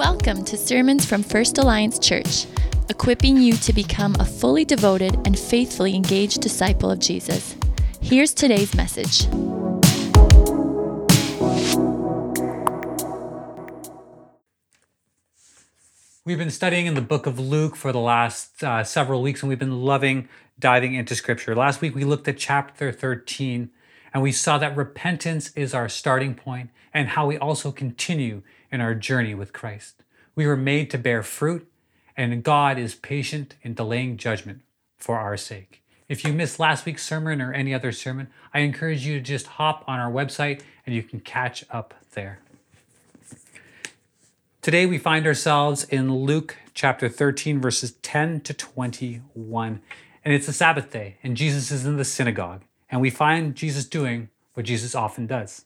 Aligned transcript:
Welcome 0.00 0.46
to 0.46 0.56
Sermons 0.56 1.04
from 1.04 1.22
First 1.22 1.58
Alliance 1.58 1.98
Church, 1.98 2.46
equipping 2.88 3.36
you 3.36 3.52
to 3.58 3.70
become 3.74 4.16
a 4.18 4.24
fully 4.24 4.64
devoted 4.64 5.14
and 5.26 5.38
faithfully 5.38 5.94
engaged 5.94 6.40
disciple 6.40 6.90
of 6.90 7.00
Jesus. 7.00 7.54
Here's 8.00 8.32
today's 8.32 8.74
message. 8.74 9.26
We've 16.24 16.38
been 16.38 16.48
studying 16.48 16.86
in 16.86 16.94
the 16.94 17.04
book 17.06 17.26
of 17.26 17.38
Luke 17.38 17.76
for 17.76 17.92
the 17.92 17.98
last 17.98 18.64
uh, 18.64 18.82
several 18.82 19.20
weeks, 19.20 19.42
and 19.42 19.50
we've 19.50 19.58
been 19.58 19.82
loving 19.82 20.30
diving 20.58 20.94
into 20.94 21.14
scripture. 21.14 21.54
Last 21.54 21.82
week, 21.82 21.94
we 21.94 22.04
looked 22.04 22.26
at 22.26 22.38
chapter 22.38 22.90
13, 22.90 23.68
and 24.14 24.22
we 24.22 24.32
saw 24.32 24.56
that 24.56 24.74
repentance 24.74 25.50
is 25.54 25.74
our 25.74 25.90
starting 25.90 26.34
point 26.34 26.70
and 26.94 27.08
how 27.08 27.26
we 27.26 27.36
also 27.36 27.70
continue 27.70 28.42
in 28.70 28.80
our 28.80 28.94
journey 28.94 29.34
with 29.34 29.52
Christ. 29.52 30.02
We 30.34 30.46
were 30.46 30.56
made 30.56 30.90
to 30.90 30.98
bear 30.98 31.22
fruit, 31.22 31.70
and 32.16 32.42
God 32.42 32.78
is 32.78 32.94
patient 32.94 33.56
in 33.62 33.74
delaying 33.74 34.16
judgment 34.16 34.62
for 34.96 35.18
our 35.18 35.36
sake. 35.36 35.82
If 36.08 36.24
you 36.24 36.32
missed 36.32 36.58
last 36.58 36.86
week's 36.86 37.06
sermon 37.06 37.40
or 37.40 37.52
any 37.52 37.72
other 37.72 37.92
sermon, 37.92 38.28
I 38.52 38.60
encourage 38.60 39.06
you 39.06 39.14
to 39.14 39.20
just 39.20 39.46
hop 39.46 39.84
on 39.86 40.00
our 40.00 40.10
website 40.10 40.62
and 40.84 40.94
you 40.94 41.04
can 41.04 41.20
catch 41.20 41.64
up 41.70 41.94
there. 42.14 42.40
Today 44.60 44.86
we 44.86 44.98
find 44.98 45.26
ourselves 45.26 45.84
in 45.84 46.12
Luke 46.12 46.56
chapter 46.74 47.08
13, 47.08 47.60
verses 47.60 47.92
10 48.02 48.40
to 48.40 48.52
21. 48.52 49.80
And 50.24 50.34
it's 50.34 50.48
a 50.48 50.52
Sabbath 50.52 50.90
day, 50.90 51.16
and 51.22 51.36
Jesus 51.36 51.70
is 51.70 51.86
in 51.86 51.96
the 51.96 52.04
synagogue. 52.04 52.62
And 52.90 53.00
we 53.00 53.08
find 53.08 53.54
Jesus 53.54 53.86
doing 53.86 54.30
what 54.54 54.66
Jesus 54.66 54.94
often 54.94 55.26
does 55.26 55.64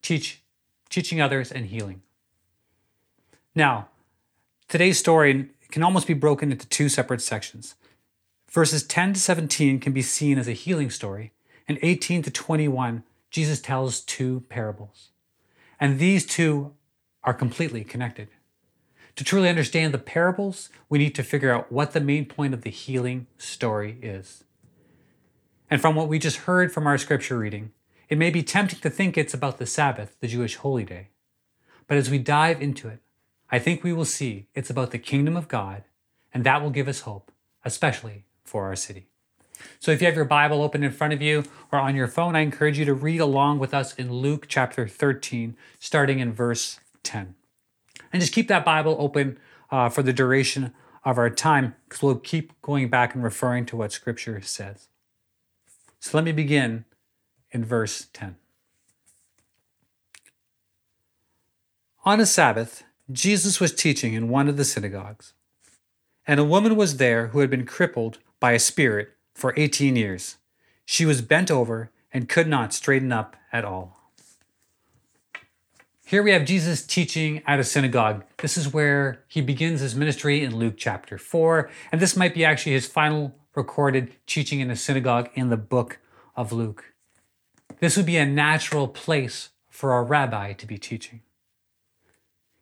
teach, 0.00 0.42
teaching 0.88 1.20
others 1.20 1.50
and 1.50 1.66
healing. 1.66 2.02
Now, 3.54 3.88
today's 4.68 4.98
story 4.98 5.50
can 5.70 5.82
almost 5.82 6.06
be 6.06 6.14
broken 6.14 6.50
into 6.50 6.66
two 6.68 6.88
separate 6.88 7.20
sections. 7.20 7.74
Verses 8.50 8.82
10 8.82 9.14
to 9.14 9.20
17 9.20 9.78
can 9.78 9.92
be 9.92 10.02
seen 10.02 10.38
as 10.38 10.48
a 10.48 10.52
healing 10.52 10.90
story, 10.90 11.32
and 11.68 11.78
18 11.82 12.22
to 12.22 12.30
21, 12.30 13.02
Jesus 13.30 13.60
tells 13.60 14.00
two 14.00 14.44
parables. 14.48 15.10
And 15.78 15.98
these 15.98 16.24
two 16.24 16.72
are 17.24 17.34
completely 17.34 17.84
connected. 17.84 18.28
To 19.16 19.24
truly 19.24 19.50
understand 19.50 19.92
the 19.92 19.98
parables, 19.98 20.70
we 20.88 20.98
need 20.98 21.14
to 21.14 21.22
figure 21.22 21.52
out 21.52 21.70
what 21.70 21.92
the 21.92 22.00
main 22.00 22.24
point 22.24 22.54
of 22.54 22.62
the 22.62 22.70
healing 22.70 23.26
story 23.36 23.98
is. 24.00 24.44
And 25.70 25.80
from 25.80 25.94
what 25.94 26.08
we 26.08 26.18
just 26.18 26.38
heard 26.38 26.72
from 26.72 26.86
our 26.86 26.96
scripture 26.96 27.38
reading, 27.38 27.72
it 28.08 28.16
may 28.16 28.30
be 28.30 28.42
tempting 28.42 28.80
to 28.80 28.90
think 28.90 29.18
it's 29.18 29.34
about 29.34 29.58
the 29.58 29.66
Sabbath, 29.66 30.16
the 30.20 30.28
Jewish 30.28 30.56
holy 30.56 30.84
day. 30.84 31.08
But 31.86 31.98
as 31.98 32.10
we 32.10 32.18
dive 32.18 32.62
into 32.62 32.88
it, 32.88 33.00
I 33.52 33.58
think 33.58 33.84
we 33.84 33.92
will 33.92 34.06
see 34.06 34.46
it's 34.54 34.70
about 34.70 34.92
the 34.92 34.98
kingdom 34.98 35.36
of 35.36 35.46
God, 35.46 35.84
and 36.32 36.42
that 36.42 36.62
will 36.62 36.70
give 36.70 36.88
us 36.88 37.00
hope, 37.00 37.30
especially 37.66 38.24
for 38.42 38.64
our 38.64 38.74
city. 38.74 39.06
So 39.78 39.92
if 39.92 40.00
you 40.00 40.06
have 40.06 40.16
your 40.16 40.24
Bible 40.24 40.62
open 40.62 40.82
in 40.82 40.90
front 40.90 41.12
of 41.12 41.20
you 41.20 41.44
or 41.70 41.78
on 41.78 41.94
your 41.94 42.08
phone, 42.08 42.34
I 42.34 42.40
encourage 42.40 42.78
you 42.78 42.86
to 42.86 42.94
read 42.94 43.20
along 43.20 43.58
with 43.58 43.74
us 43.74 43.94
in 43.94 44.10
Luke 44.10 44.46
chapter 44.48 44.88
13, 44.88 45.54
starting 45.78 46.18
in 46.18 46.32
verse 46.32 46.80
10. 47.02 47.34
And 48.10 48.22
just 48.22 48.32
keep 48.32 48.48
that 48.48 48.64
Bible 48.64 48.96
open 48.98 49.38
uh, 49.70 49.90
for 49.90 50.02
the 50.02 50.14
duration 50.14 50.72
of 51.04 51.18
our 51.18 51.30
time 51.30 51.74
because 51.86 52.02
we'll 52.02 52.16
keep 52.16 52.60
going 52.62 52.88
back 52.88 53.14
and 53.14 53.22
referring 53.22 53.66
to 53.66 53.76
what 53.76 53.92
Scripture 53.92 54.40
says. 54.40 54.88
So 56.00 56.16
let 56.16 56.24
me 56.24 56.32
begin 56.32 56.86
in 57.50 57.64
verse 57.64 58.06
10. 58.14 58.36
On 62.04 62.18
a 62.18 62.26
Sabbath, 62.26 62.82
Jesus 63.12 63.60
was 63.60 63.74
teaching 63.74 64.14
in 64.14 64.28
one 64.28 64.48
of 64.48 64.56
the 64.56 64.64
synagogues, 64.64 65.34
and 66.26 66.40
a 66.40 66.44
woman 66.44 66.76
was 66.76 66.96
there 66.96 67.28
who 67.28 67.40
had 67.40 67.50
been 67.50 67.66
crippled 67.66 68.18
by 68.40 68.52
a 68.52 68.58
spirit 68.58 69.10
for 69.34 69.52
18 69.56 69.96
years. 69.96 70.36
She 70.84 71.04
was 71.04 71.20
bent 71.20 71.50
over 71.50 71.90
and 72.12 72.28
could 72.28 72.46
not 72.46 72.72
straighten 72.72 73.12
up 73.12 73.36
at 73.52 73.64
all. 73.64 73.98
Here 76.06 76.22
we 76.22 76.32
have 76.32 76.44
Jesus 76.44 76.84
teaching 76.84 77.42
at 77.46 77.58
a 77.58 77.64
synagogue. 77.64 78.24
This 78.38 78.56
is 78.56 78.72
where 78.72 79.24
he 79.28 79.40
begins 79.40 79.80
his 79.80 79.94
ministry 79.94 80.44
in 80.44 80.56
Luke 80.56 80.74
chapter 80.76 81.18
4, 81.18 81.70
and 81.90 82.00
this 82.00 82.16
might 82.16 82.34
be 82.34 82.44
actually 82.44 82.72
his 82.72 82.86
final 82.86 83.34
recorded 83.54 84.14
teaching 84.26 84.60
in 84.60 84.70
a 84.70 84.76
synagogue 84.76 85.30
in 85.34 85.48
the 85.48 85.56
book 85.56 85.98
of 86.36 86.52
Luke. 86.52 86.92
This 87.80 87.96
would 87.96 88.06
be 88.06 88.16
a 88.16 88.26
natural 88.26 88.88
place 88.88 89.50
for 89.68 89.96
a 89.96 90.02
rabbi 90.02 90.52
to 90.52 90.66
be 90.66 90.78
teaching. 90.78 91.22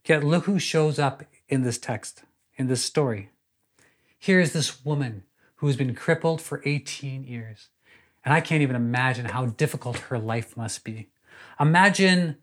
Yet 0.05 0.25
look 0.25 0.45
who 0.45 0.59
shows 0.59 0.99
up 0.99 1.25
in 1.49 1.63
this 1.63 1.79
text, 1.79 2.23
in 2.57 2.67
this 2.67 2.83
story. 2.83 3.31
Here 4.19 4.41
is 4.41 4.53
this 4.53 4.85
woman 4.85 5.25
who 5.57 5.67
has 5.67 5.77
been 5.77 5.95
crippled 5.95 6.41
for 6.41 6.63
18 6.65 7.25
years. 7.25 7.69
And 8.25 8.35
I 8.35 8.41
can't 8.41 8.63
even 8.63 8.77
imagine 8.77 9.27
how 9.27 9.47
difficult 9.47 9.99
her 9.99 10.19
life 10.19 10.57
must 10.57 10.85
be. 10.85 11.09
Imagine 11.59 12.37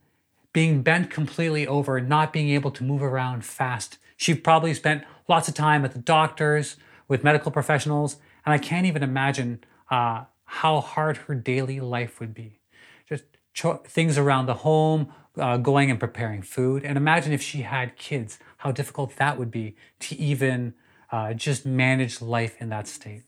being 0.54 0.82
bent 0.82 1.10
completely 1.10 1.68
over, 1.68 2.02
not 2.02 2.34
being 2.34 2.50
able 2.50 2.72
to 2.72 2.84
move 2.84 3.04
around 3.04 3.46
fast. 3.46 3.98
She 4.16 4.34
probably 4.34 4.74
spent 4.74 5.04
lots 5.28 5.48
of 5.48 5.54
time 5.54 5.86
at 5.86 5.94
the 5.94 6.00
doctors, 6.00 6.78
with 7.08 7.24
medical 7.24 7.52
professionals, 7.52 8.18
and 8.46 8.54
I 8.54 8.58
can't 8.58 8.86
even 8.86 9.04
imagine 9.04 9.64
uh, 9.90 10.26
how 10.46 10.82
hard 10.82 11.18
her 11.18 11.36
daily 11.36 11.80
life 11.80 12.20
would 12.20 12.34
be. 12.34 12.60
Just 13.08 13.24
cho- 13.54 13.82
things 13.86 14.18
around 14.18 14.46
the 14.46 14.56
home, 14.56 15.14
uh, 15.38 15.58
going 15.58 15.90
and 15.92 16.00
preparing 16.00 16.42
food. 16.42 16.84
And 16.84 16.98
imagine 16.98 17.34
if 17.34 17.42
she 17.42 17.62
had 17.62 17.98
kids, 17.98 18.40
how 18.58 18.72
difficult 18.72 19.16
that 19.18 19.38
would 19.38 19.52
be 19.52 19.76
to 20.02 20.16
even 20.16 20.74
uh, 21.12 21.34
just 21.34 21.66
manage 21.66 22.22
life 22.22 22.56
in 22.60 22.70
that 22.70 22.88
state. 22.88 23.24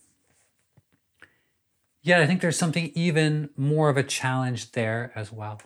Yet 2.01 2.21
I 2.21 2.27
think 2.27 2.41
there's 2.41 2.57
something 2.57 2.91
even 2.95 3.49
more 3.57 3.89
of 3.89 3.97
a 3.97 4.03
challenge 4.03 4.71
there 4.71 5.11
as 5.15 5.31
well. 5.31 5.61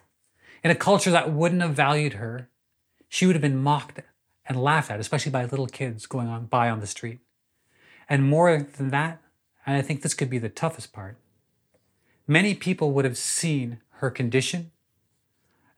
In 0.64 0.72
a 0.72 0.76
culture 0.76 1.12
that 1.12 1.32
wouldn't 1.32 1.62
have 1.62 1.74
valued 1.74 2.14
her, 2.14 2.50
she 3.08 3.26
would 3.26 3.36
have 3.36 3.42
been 3.42 3.58
mocked 3.58 4.00
and 4.46 4.62
laughed 4.62 4.92
at, 4.92 5.00
especially 5.00 5.32
by 5.32 5.46
little 5.46 5.68
kids 5.68 6.06
going 6.06 6.28
on 6.28 6.46
by 6.46 6.70
on 6.70 6.80
the 6.80 6.88
street. 6.88 7.20
And 8.10 8.28
more 8.28 8.58
than 8.62 8.90
that, 8.90 9.22
and 9.66 9.78
I 9.78 9.82
think 9.82 10.02
this 10.02 10.14
could 10.14 10.30
be 10.30 10.40
the 10.40 10.50
toughest 10.50 10.92
part, 10.92 11.18
many 12.28 12.54
people 12.56 12.92
would 12.92 13.06
have 13.06 13.18
seen 13.18 13.80
her 13.98 14.10
condition. 14.10 14.72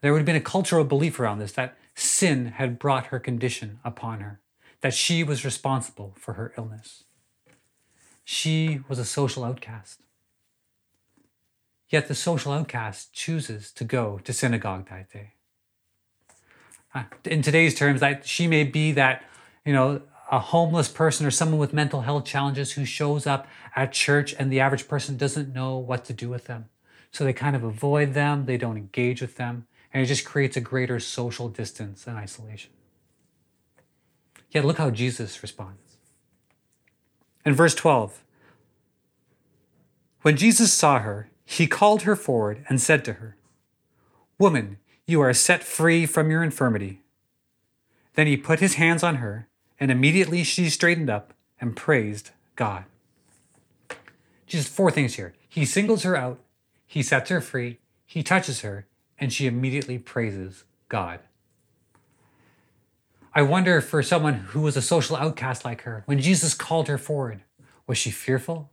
There 0.01 0.11
would 0.11 0.19
have 0.19 0.25
been 0.25 0.35
a 0.35 0.41
cultural 0.41 0.83
belief 0.83 1.19
around 1.19 1.39
this 1.39 1.53
that 1.53 1.77
sin 1.95 2.47
had 2.47 2.79
brought 2.79 3.07
her 3.07 3.19
condition 3.19 3.79
upon 3.83 4.19
her, 4.19 4.39
that 4.81 4.93
she 4.93 5.23
was 5.23 5.45
responsible 5.45 6.13
for 6.19 6.33
her 6.33 6.53
illness. 6.57 7.05
She 8.23 8.81
was 8.87 8.99
a 8.99 9.05
social 9.05 9.43
outcast. 9.43 10.01
Yet 11.89 12.07
the 12.07 12.15
social 12.15 12.51
outcast 12.51 13.13
chooses 13.13 13.71
to 13.73 13.83
go 13.83 14.19
to 14.23 14.33
synagogue 14.33 14.89
that 14.89 15.11
day. 15.11 15.33
Uh, 16.93 17.03
in 17.25 17.41
today's 17.41 17.75
terms, 17.75 17.99
that 18.01 18.25
she 18.25 18.47
may 18.47 18.63
be 18.63 18.91
that, 18.93 19.23
you 19.65 19.73
know, 19.73 20.01
a 20.31 20.39
homeless 20.39 20.89
person 20.89 21.25
or 21.25 21.31
someone 21.31 21.59
with 21.59 21.73
mental 21.73 22.01
health 22.01 22.25
challenges 22.25 22.73
who 22.73 22.85
shows 22.85 23.27
up 23.27 23.47
at 23.75 23.91
church 23.91 24.33
and 24.39 24.51
the 24.51 24.59
average 24.59 24.87
person 24.87 25.17
doesn't 25.17 25.53
know 25.53 25.77
what 25.77 26.05
to 26.05 26.13
do 26.13 26.29
with 26.29 26.45
them. 26.45 26.65
So 27.11 27.23
they 27.23 27.33
kind 27.33 27.55
of 27.55 27.63
avoid 27.63 28.13
them, 28.13 28.45
they 28.45 28.57
don't 28.57 28.77
engage 28.77 29.21
with 29.21 29.35
them, 29.35 29.67
and 29.95 30.03
it 30.03 30.07
just 30.07 30.25
creates 30.25 30.57
a 30.57 30.61
greater 30.61 30.99
social 30.99 31.47
distance 31.47 32.05
and 32.05 32.17
isolation. 32.17 32.69
Yet 34.51 34.65
look 34.65 34.77
how 34.77 34.89
Jesus 34.89 35.41
responds. 35.41 35.95
In 37.45 37.53
verse 37.53 37.73
12, 37.73 38.21
when 40.21 40.35
Jesus 40.35 40.73
saw 40.73 40.99
her, 40.99 41.29
he 41.45 41.65
called 41.65 42.01
her 42.01 42.17
forward 42.17 42.65
and 42.67 42.81
said 42.81 43.05
to 43.05 43.13
her, 43.13 43.37
Woman, 44.37 44.79
you 45.07 45.21
are 45.21 45.33
set 45.33 45.63
free 45.63 46.05
from 46.05 46.29
your 46.29 46.43
infirmity. 46.43 46.99
Then 48.15 48.27
he 48.27 48.35
put 48.35 48.59
his 48.59 48.73
hands 48.73 49.01
on 49.01 49.15
her, 49.15 49.47
and 49.79 49.89
immediately 49.89 50.43
she 50.43 50.69
straightened 50.69 51.09
up 51.09 51.33
and 51.61 51.73
praised 51.73 52.31
God. 52.57 52.83
Just 54.45 54.67
four 54.67 54.91
things 54.91 55.15
here. 55.15 55.35
He 55.47 55.63
singles 55.63 56.03
her 56.03 56.17
out, 56.17 56.41
he 56.85 57.01
sets 57.01 57.29
her 57.29 57.39
free, 57.39 57.79
he 58.05 58.23
touches 58.23 58.59
her, 58.59 58.87
and 59.19 59.31
she 59.31 59.47
immediately 59.47 59.97
praises 59.97 60.63
God. 60.89 61.19
I 63.33 63.41
wonder 63.41 63.81
for 63.81 64.01
someone 64.01 64.35
who 64.35 64.61
was 64.61 64.77
a 64.77 64.81
social 64.81 65.15
outcast 65.17 65.65
like 65.65 65.81
her, 65.81 66.03
when 66.05 66.21
Jesus 66.21 66.53
called 66.53 66.87
her 66.87 66.97
forward, 66.97 67.43
was 67.85 67.97
she 67.97 68.11
fearful? 68.11 68.71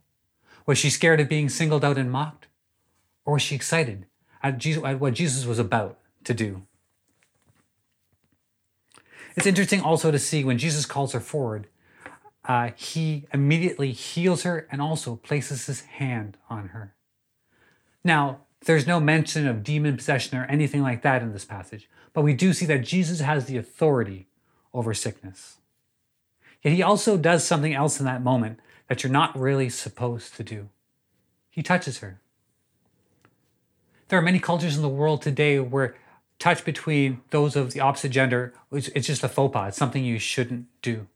Was 0.65 0.77
she 0.77 0.89
scared 0.89 1.19
of 1.19 1.27
being 1.27 1.49
singled 1.49 1.83
out 1.83 1.97
and 1.97 2.09
mocked? 2.09 2.47
Or 3.25 3.33
was 3.33 3.41
she 3.41 3.55
excited 3.55 4.05
at, 4.41 4.57
Jesus, 4.57 4.83
at 4.83 4.99
what 4.99 5.13
Jesus 5.13 5.45
was 5.45 5.59
about 5.59 5.99
to 6.23 6.33
do? 6.33 6.63
It's 9.35 9.47
interesting 9.47 9.81
also 9.81 10.11
to 10.11 10.19
see 10.19 10.43
when 10.43 10.57
Jesus 10.57 10.85
calls 10.85 11.13
her 11.13 11.19
forward, 11.19 11.67
uh, 12.45 12.71
he 12.75 13.25
immediately 13.33 13.91
heals 13.91 14.43
her 14.43 14.67
and 14.71 14.81
also 14.81 15.15
places 15.15 15.65
his 15.65 15.81
hand 15.81 16.37
on 16.49 16.69
her. 16.69 16.93
Now, 18.03 18.41
there's 18.65 18.87
no 18.87 18.99
mention 18.99 19.47
of 19.47 19.63
demon 19.63 19.97
possession 19.97 20.37
or 20.37 20.45
anything 20.45 20.81
like 20.81 21.01
that 21.01 21.21
in 21.21 21.33
this 21.33 21.45
passage, 21.45 21.89
but 22.13 22.21
we 22.21 22.33
do 22.33 22.53
see 22.53 22.65
that 22.65 22.83
Jesus 22.83 23.19
has 23.19 23.45
the 23.45 23.57
authority 23.57 24.27
over 24.73 24.93
sickness. 24.93 25.57
Yet 26.61 26.73
he 26.73 26.81
also 26.81 27.17
does 27.17 27.43
something 27.43 27.73
else 27.73 27.99
in 27.99 28.05
that 28.05 28.23
moment 28.23 28.59
that 28.87 29.03
you're 29.03 29.11
not 29.11 29.37
really 29.37 29.69
supposed 29.69 30.35
to 30.35 30.43
do. 30.43 30.69
He 31.49 31.61
touches 31.61 31.99
her. 31.99 32.21
There 34.07 34.19
are 34.19 34.23
many 34.23 34.39
cultures 34.39 34.75
in 34.75 34.81
the 34.81 34.89
world 34.89 35.21
today 35.21 35.59
where 35.59 35.95
touch 36.39 36.65
between 36.65 37.21
those 37.29 37.55
of 37.55 37.71
the 37.71 37.79
opposite 37.79 38.09
gender 38.09 38.53
it's 38.71 39.07
just 39.07 39.23
a 39.23 39.29
faux 39.29 39.53
pas, 39.53 39.69
it's 39.69 39.77
something 39.77 40.03
you 40.03 40.19
shouldn't 40.19 40.65
do. 40.81 41.07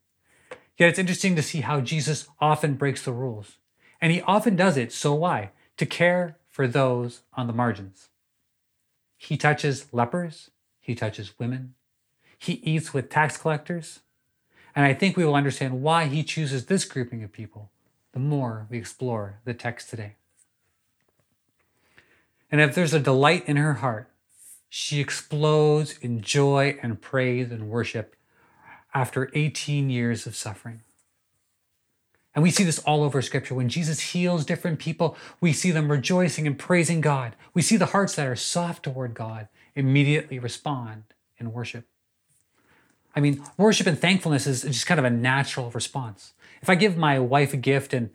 Yet 0.77 0.89
it's 0.89 0.99
interesting 0.99 1.35
to 1.35 1.41
see 1.41 1.61
how 1.61 1.81
Jesus 1.81 2.27
often 2.39 2.75
breaks 2.75 3.03
the 3.03 3.11
rules. 3.11 3.57
And 3.99 4.11
he 4.11 4.21
often 4.21 4.55
does 4.55 4.77
it, 4.77 4.93
so 4.93 5.13
why? 5.13 5.51
To 5.77 5.85
care 5.85 6.37
for 6.57 6.67
those 6.67 7.21
on 7.35 7.45
the 7.45 7.53
margins. 7.53 8.09
He 9.15 9.37
touches 9.37 9.93
lepers, 9.93 10.49
he 10.79 10.95
touches 10.95 11.37
women, 11.37 11.75
he 12.35 12.53
eats 12.53 12.95
with 12.95 13.11
tax 13.11 13.37
collectors. 13.37 13.99
And 14.75 14.83
I 14.83 14.95
think 14.95 15.15
we 15.15 15.23
will 15.23 15.35
understand 15.35 15.83
why 15.83 16.05
he 16.05 16.23
chooses 16.23 16.65
this 16.65 16.83
grouping 16.83 17.21
of 17.21 17.31
people 17.31 17.69
the 18.13 18.19
more 18.19 18.65
we 18.71 18.79
explore 18.79 19.37
the 19.45 19.53
text 19.53 19.91
today. 19.91 20.15
And 22.51 22.59
if 22.59 22.73
there's 22.73 22.95
a 22.95 22.99
delight 22.99 23.47
in 23.47 23.57
her 23.57 23.75
heart, 23.75 24.09
she 24.67 24.99
explodes 24.99 25.99
in 26.01 26.21
joy 26.21 26.79
and 26.81 26.99
praise 26.99 27.51
and 27.51 27.69
worship 27.69 28.15
after 28.95 29.29
18 29.35 29.91
years 29.91 30.25
of 30.25 30.35
suffering. 30.35 30.81
And 32.37 32.43
we 32.43 32.51
see 32.51 32.63
this 32.63 32.77
all 32.77 33.01
over 33.01 33.19
scripture. 33.23 33.55
When 33.55 33.67
Jesus 33.67 34.11
heals 34.11 34.45
different 34.45 34.77
people, 34.77 35.17
we 35.41 35.51
see 35.51 35.71
them 35.71 35.89
rejoicing 35.89 36.45
and 36.45 36.55
praising 36.55 37.01
God. 37.01 37.35
We 37.55 37.63
see 37.63 37.77
the 37.77 37.87
hearts 37.87 38.13
that 38.13 38.27
are 38.27 38.35
soft 38.35 38.83
toward 38.83 39.15
God 39.15 39.47
immediately 39.73 40.37
respond 40.37 41.05
in 41.39 41.51
worship. 41.51 41.85
I 43.15 43.21
mean, 43.21 43.43
worship 43.57 43.87
and 43.87 43.97
thankfulness 43.97 44.45
is 44.45 44.61
just 44.61 44.85
kind 44.85 44.99
of 44.99 45.05
a 45.05 45.09
natural 45.09 45.71
response. 45.71 46.33
If 46.61 46.69
I 46.69 46.75
give 46.75 46.95
my 46.95 47.17
wife 47.17 47.55
a 47.55 47.57
gift 47.57 47.91
and 47.91 48.11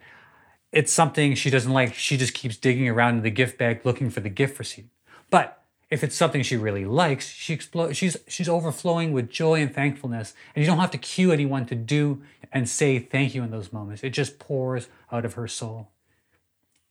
it's 0.70 0.92
something 0.92 1.34
she 1.34 1.50
doesn't 1.50 1.72
like, 1.72 1.92
she 1.92 2.16
just 2.16 2.32
keeps 2.32 2.56
digging 2.56 2.88
around 2.88 3.16
in 3.16 3.22
the 3.24 3.30
gift 3.30 3.58
bag 3.58 3.80
looking 3.84 4.08
for 4.08 4.20
the 4.20 4.30
gift 4.30 4.56
receipt. 4.56 4.86
But 5.30 5.64
if 5.90 6.04
it's 6.04 6.14
something 6.14 6.44
she 6.44 6.56
really 6.56 6.84
likes, 6.84 7.28
she 7.28 7.56
explo- 7.56 7.92
she's 7.92 8.16
she's 8.28 8.48
overflowing 8.48 9.12
with 9.12 9.28
joy 9.28 9.60
and 9.60 9.74
thankfulness, 9.74 10.32
and 10.54 10.64
you 10.64 10.70
don't 10.70 10.78
have 10.78 10.92
to 10.92 10.98
cue 10.98 11.32
anyone 11.32 11.66
to 11.66 11.74
do 11.74 12.22
and 12.52 12.68
say 12.68 12.98
thank 12.98 13.34
you 13.34 13.42
in 13.42 13.50
those 13.50 13.72
moments. 13.72 14.04
It 14.04 14.10
just 14.10 14.38
pours 14.38 14.88
out 15.10 15.24
of 15.24 15.34
her 15.34 15.48
soul. 15.48 15.88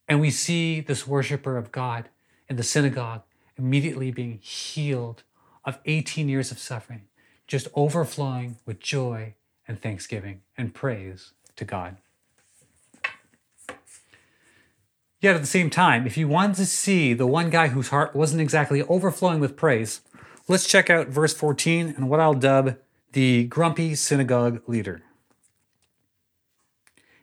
And 0.08 0.19
we 0.19 0.31
see 0.31 0.81
this 0.81 1.08
worshiper 1.08 1.58
of 1.58 1.72
God 1.72 2.10
in 2.50 2.56
the 2.56 2.63
synagogue 2.63 3.22
immediately 3.58 4.12
being 4.12 4.40
healed 4.42 5.24
of 5.63 5.80
18 5.86 6.28
years 6.28 6.52
of 6.52 6.60
suffering, 6.60 7.04
just 7.48 7.68
overflowing 7.75 8.58
with 8.66 8.80
joy 8.80 9.36
and 9.68 9.81
thanksgiving 9.81 10.42
and 10.58 10.74
praise 10.74 11.34
to 11.56 11.63
God. 11.63 11.98
Yet 15.19 15.36
at 15.36 15.42
the 15.42 15.48
same 15.48 15.69
time, 15.69 16.08
if 16.08 16.18
you 16.18 16.28
want 16.28 16.56
to 16.56 16.66
see 16.66 17.13
the 17.13 17.28
one 17.28 17.52
guy 17.52 17.68
whose 17.68 17.90
heart 17.90 18.16
wasn't 18.16 18.42
exactly 18.42 18.81
overflowing 18.81 19.40
with 19.40 19.56
praise, 19.56 20.02
let's 20.48 20.68
check 20.68 20.90
out 20.90 21.10
verse 21.10 21.34
14 21.34 21.94
and 21.96 22.10
what 22.10 22.19
I'll 22.19 22.34
dub 22.34 22.78
the 23.12 23.44
grumpy 23.44 23.94
synagogue 23.94 24.63
leader. 24.68 25.04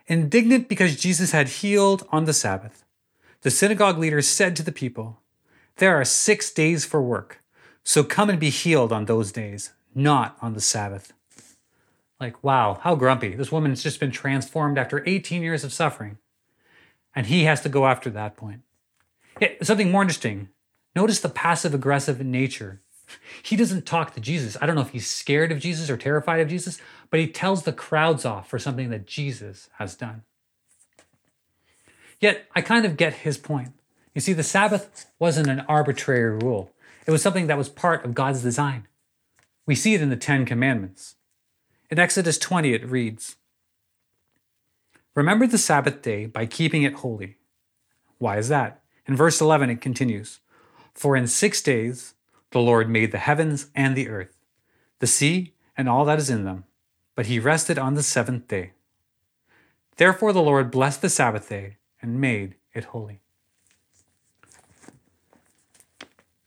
Indignant 0.09 0.69
because 0.69 0.97
Jesus 0.97 1.31
had 1.31 1.49
healed 1.49 2.07
on 2.11 2.25
the 2.25 2.33
Sabbath, 2.33 2.85
the 3.43 3.51
synagogue 3.51 3.99
leaders 3.99 4.27
said 4.27 4.57
to 4.57 4.63
the 4.63 4.73
people, 4.73 5.21
There 5.77 5.95
are 5.95 6.05
six 6.05 6.51
days 6.51 6.85
for 6.85 7.01
work, 7.01 7.43
so 7.85 8.03
come 8.03 8.29
and 8.29 8.41
be 8.41 8.51
healed 8.51 8.93
on 8.93 9.05
those 9.05 9.31
days, 9.31 9.73
not 9.95 10.37
on 10.43 10.55
the 10.55 10.61
Sabbath. 10.61 11.13
Like, 12.19 12.43
wow, 12.43 12.81
how 12.83 12.97
grumpy. 12.97 13.35
This 13.37 13.53
woman's 13.53 13.83
just 13.83 14.01
been 14.01 14.11
transformed 14.11 14.79
after 14.79 15.07
18 15.07 15.43
years 15.43 15.63
of 15.63 15.73
suffering 15.73 16.19
and 17.19 17.27
he 17.27 17.45
has 17.45 17.61
to 17.63 17.69
go 17.69 17.87
after 17.89 18.11
that 18.11 18.37
point. 18.37 18.63
something 19.63 19.91
more 19.91 20.03
interesting. 20.03 20.49
Notice 20.95 21.19
the 21.19 21.29
passive 21.29 21.75
aggressive 21.75 22.25
nature. 22.25 22.81
He 23.43 23.57
doesn't 23.57 23.87
talk 23.87 24.15
to 24.15 24.21
Jesus. 24.21 24.57
I 24.61 24.67
don't 24.67 24.75
know 24.77 24.83
if 24.83 24.91
he's 24.91 25.09
scared 25.09 25.53
of 25.53 25.59
Jesus 25.59 25.89
or 25.91 25.97
terrified 25.97 26.41
of 26.41 26.49
Jesus, 26.49 26.79
but 27.11 27.21
he 27.21 27.27
tells 27.27 27.63
the 27.63 27.73
crowds 27.73 28.25
off 28.25 28.49
for 28.49 28.59
something 28.59 28.91
that 28.91 29.07
Jesus 29.07 29.71
has 29.79 29.95
done. 29.95 30.23
Yet, 32.21 32.47
I 32.55 32.61
kind 32.61 32.85
of 32.85 32.97
get 32.97 33.15
his 33.15 33.39
point. 33.39 33.73
You 34.15 34.21
see, 34.21 34.33
the 34.33 34.43
Sabbath 34.43 35.07
wasn't 35.19 35.49
an 35.49 35.61
arbitrary 35.69 36.39
rule, 36.43 36.73
it 37.07 37.11
was 37.11 37.23
something 37.23 37.47
that 37.47 37.59
was 37.59 37.69
part 37.69 38.05
of 38.05 38.15
God's 38.15 38.43
design. 38.43 38.87
We 39.65 39.75
see 39.75 39.95
it 39.95 40.03
in 40.03 40.11
the 40.11 40.17
Ten 40.17 40.45
Commandments. 40.45 41.15
In 41.91 41.99
Exodus 41.99 42.39
20, 42.39 42.75
it 42.75 42.87
reads 42.87 43.37
Remember 45.15 45.47
the 45.47 45.59
Sabbath 45.59 46.03
day 46.03 46.27
by 46.27 46.47
keeping 46.47 46.83
it 46.83 46.95
holy. 46.95 47.37
Why 48.19 48.37
is 48.39 48.49
that? 48.49 48.83
In 49.07 49.17
verse 49.17 49.41
11, 49.41 49.71
it 49.71 49.81
continues 49.81 50.41
For 50.95 51.17
in 51.17 51.27
six 51.27 51.63
days 51.63 52.15
the 52.51 52.61
Lord 52.61 52.89
made 52.89 53.13
the 53.13 53.19
heavens 53.19 53.71
and 53.75 53.97
the 53.97 54.09
earth, 54.09 54.39
the 54.99 55.07
sea 55.07 55.55
and 55.77 55.89
all 55.89 56.05
that 56.05 56.19
is 56.19 56.31
in 56.31 56.45
them, 56.45 56.65
but 57.15 57.27
he 57.27 57.39
rested 57.39 57.79
on 57.79 57.95
the 57.95 58.03
seventh 58.03 58.49
day. 58.49 58.73
Therefore 59.97 60.33
the 60.33 60.43
Lord 60.43 60.71
blessed 60.71 61.03
the 61.03 61.11
Sabbath 61.11 61.49
day 61.49 61.77
and 62.01 62.21
made 62.21 62.55
it 62.73 62.85
holy. 62.85 63.21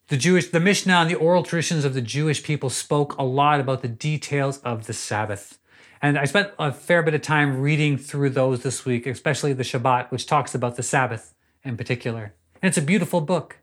The 0.08 0.18
Jewish, 0.18 0.50
the 0.50 0.60
Mishnah 0.60 0.94
and 0.94 1.10
the 1.10 1.16
oral 1.16 1.44
traditions 1.44 1.86
of 1.86 1.94
the 1.94 2.02
Jewish 2.02 2.44
people 2.44 2.70
spoke 2.70 3.18
a 3.18 3.24
lot 3.24 3.62
about 3.62 3.82
the 3.82 3.88
details 3.88 4.58
of 4.60 4.86
the 4.86 4.94
Sabbath. 4.94 5.58
And 6.02 6.18
I 6.18 6.26
spent 6.26 6.52
a 6.60 6.74
fair 6.74 7.02
bit 7.02 7.14
of 7.14 7.22
time 7.22 7.62
reading 7.62 7.98
through 7.98 8.32
those 8.32 8.64
this 8.64 8.84
week, 8.84 9.08
especially 9.08 9.54
the 9.54 9.64
Shabbat, 9.64 10.12
which 10.12 10.26
talks 10.26 10.54
about 10.54 10.76
the 10.76 10.84
Sabbath 10.84 11.34
in 11.64 11.78
particular. 11.78 12.34
And 12.62 12.68
it's 12.68 12.78
a 12.78 12.82
beautiful 12.82 13.22
book. 13.22 13.61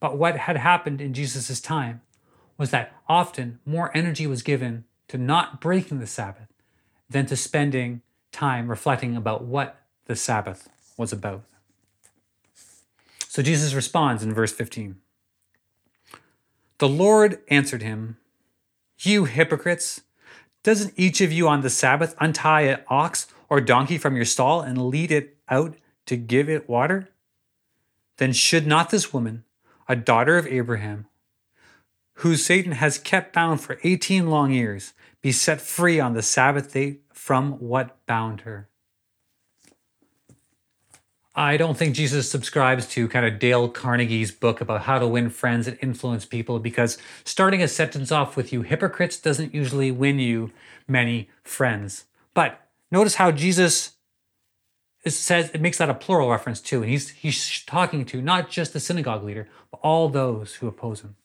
But 0.00 0.16
what 0.16 0.36
had 0.38 0.56
happened 0.56 1.00
in 1.00 1.14
Jesus' 1.14 1.60
time 1.60 2.00
was 2.56 2.70
that 2.70 2.94
often 3.08 3.60
more 3.64 3.96
energy 3.96 4.26
was 4.26 4.42
given 4.42 4.84
to 5.08 5.18
not 5.18 5.60
breaking 5.60 6.00
the 6.00 6.06
Sabbath 6.06 6.48
than 7.08 7.26
to 7.26 7.36
spending 7.36 8.02
time 8.32 8.68
reflecting 8.68 9.16
about 9.16 9.44
what 9.44 9.80
the 10.06 10.16
Sabbath 10.16 10.68
was 10.96 11.12
about. 11.12 11.44
So 13.28 13.42
Jesus 13.42 13.74
responds 13.74 14.22
in 14.22 14.34
verse 14.34 14.52
15 14.52 14.96
The 16.78 16.88
Lord 16.88 17.40
answered 17.48 17.82
him, 17.82 18.16
You 18.98 19.24
hypocrites! 19.26 20.02
Doesn't 20.62 20.92
each 20.96 21.20
of 21.22 21.32
you 21.32 21.48
on 21.48 21.62
the 21.62 21.70
Sabbath 21.70 22.14
untie 22.20 22.62
an 22.62 22.80
ox 22.88 23.26
or 23.48 23.60
donkey 23.60 23.96
from 23.96 24.14
your 24.14 24.26
stall 24.26 24.60
and 24.60 24.88
lead 24.88 25.10
it 25.10 25.36
out 25.48 25.76
to 26.06 26.16
give 26.16 26.50
it 26.50 26.68
water? 26.68 27.08
Then 28.18 28.32
should 28.32 28.66
not 28.66 28.90
this 28.90 29.12
woman, 29.12 29.44
a 29.90 29.96
daughter 29.96 30.38
of 30.38 30.46
Abraham, 30.46 31.06
whose 32.18 32.46
Satan 32.46 32.70
has 32.70 32.96
kept 32.96 33.32
bound 33.32 33.60
for 33.60 33.80
18 33.82 34.28
long 34.28 34.52
years, 34.52 34.92
be 35.20 35.32
set 35.32 35.60
free 35.60 35.98
on 35.98 36.14
the 36.14 36.22
Sabbath 36.22 36.72
day 36.72 36.98
from 37.12 37.54
what 37.54 37.98
bound 38.06 38.42
her? 38.42 38.68
I 41.34 41.56
don't 41.56 41.76
think 41.76 41.96
Jesus 41.96 42.30
subscribes 42.30 42.86
to 42.90 43.08
kind 43.08 43.26
of 43.26 43.40
Dale 43.40 43.68
Carnegie's 43.68 44.30
book 44.30 44.60
about 44.60 44.82
how 44.82 45.00
to 45.00 45.08
win 45.08 45.28
friends 45.28 45.66
and 45.66 45.76
influence 45.82 46.24
people 46.24 46.60
because 46.60 46.96
starting 47.24 47.60
a 47.60 47.66
sentence 47.66 48.12
off 48.12 48.36
with 48.36 48.52
you 48.52 48.62
hypocrites 48.62 49.18
doesn't 49.18 49.52
usually 49.52 49.90
win 49.90 50.20
you 50.20 50.52
many 50.86 51.28
friends. 51.42 52.04
But 52.32 52.60
notice 52.92 53.16
how 53.16 53.32
Jesus 53.32 53.96
says 55.08 55.50
it 55.50 55.60
makes 55.60 55.78
that 55.78 55.88
a 55.88 55.94
plural 55.94 56.30
reference 56.30 56.60
too. 56.60 56.82
And 56.82 56.90
he's 56.90 57.10
he's 57.10 57.64
talking 57.64 58.04
to 58.06 58.20
not 58.20 58.50
just 58.50 58.72
the 58.72 58.80
synagogue 58.80 59.24
leader, 59.24 59.48
but 59.70 59.80
all 59.82 60.08
those 60.08 60.56
who 60.56 60.68
oppose 60.68 61.00
him. 61.00 61.16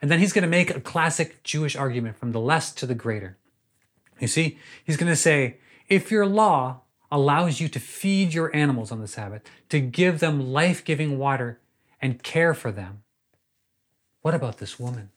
And 0.00 0.10
then 0.10 0.18
he's 0.18 0.32
going 0.32 0.42
to 0.42 0.48
make 0.48 0.74
a 0.74 0.80
classic 0.80 1.42
Jewish 1.42 1.76
argument 1.76 2.16
from 2.16 2.32
the 2.32 2.40
less 2.40 2.72
to 2.72 2.86
the 2.86 2.94
greater. 2.94 3.36
You 4.18 4.28
see, 4.28 4.58
he's 4.84 4.96
going 4.96 5.12
to 5.12 5.16
say, 5.16 5.58
if 5.88 6.10
your 6.10 6.26
law 6.26 6.80
allows 7.10 7.60
you 7.60 7.68
to 7.68 7.80
feed 7.80 8.32
your 8.32 8.54
animals 8.54 8.92
on 8.92 9.00
the 9.00 9.08
Sabbath, 9.08 9.42
to 9.68 9.80
give 9.80 10.20
them 10.20 10.52
life 10.52 10.84
giving 10.84 11.18
water 11.18 11.60
and 12.00 12.22
care 12.22 12.54
for 12.54 12.70
them. 12.70 13.02
What 14.22 14.34
about 14.34 14.58
this 14.58 14.78
woman? 14.78 15.10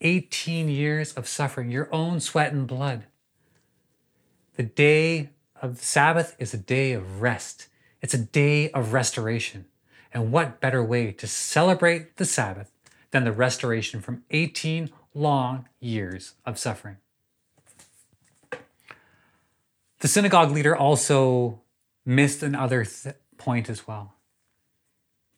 18 0.00 0.68
years 0.68 1.14
of 1.14 1.26
suffering, 1.26 1.70
your 1.70 1.88
own 1.92 2.20
sweat 2.20 2.52
and 2.52 2.66
blood. 2.66 3.04
The 4.56 4.64
day 4.64 5.30
of 5.64 5.78
the 5.78 5.84
Sabbath 5.84 6.36
is 6.38 6.52
a 6.52 6.58
day 6.58 6.92
of 6.92 7.22
rest, 7.22 7.68
it's 8.02 8.12
a 8.12 8.18
day 8.18 8.70
of 8.72 8.92
restoration. 8.92 9.64
And 10.12 10.30
what 10.30 10.60
better 10.60 10.84
way 10.84 11.10
to 11.12 11.26
celebrate 11.26 12.18
the 12.18 12.26
Sabbath 12.26 12.70
than 13.10 13.24
the 13.24 13.32
restoration 13.32 14.00
from 14.00 14.24
18 14.30 14.90
long 15.14 15.66
years 15.80 16.34
of 16.44 16.58
suffering? 16.58 16.98
The 20.00 20.08
synagogue 20.08 20.50
leader 20.50 20.76
also 20.76 21.62
missed 22.04 22.42
another 22.42 22.84
th- 22.84 23.16
point 23.38 23.70
as 23.70 23.88
well. 23.88 24.12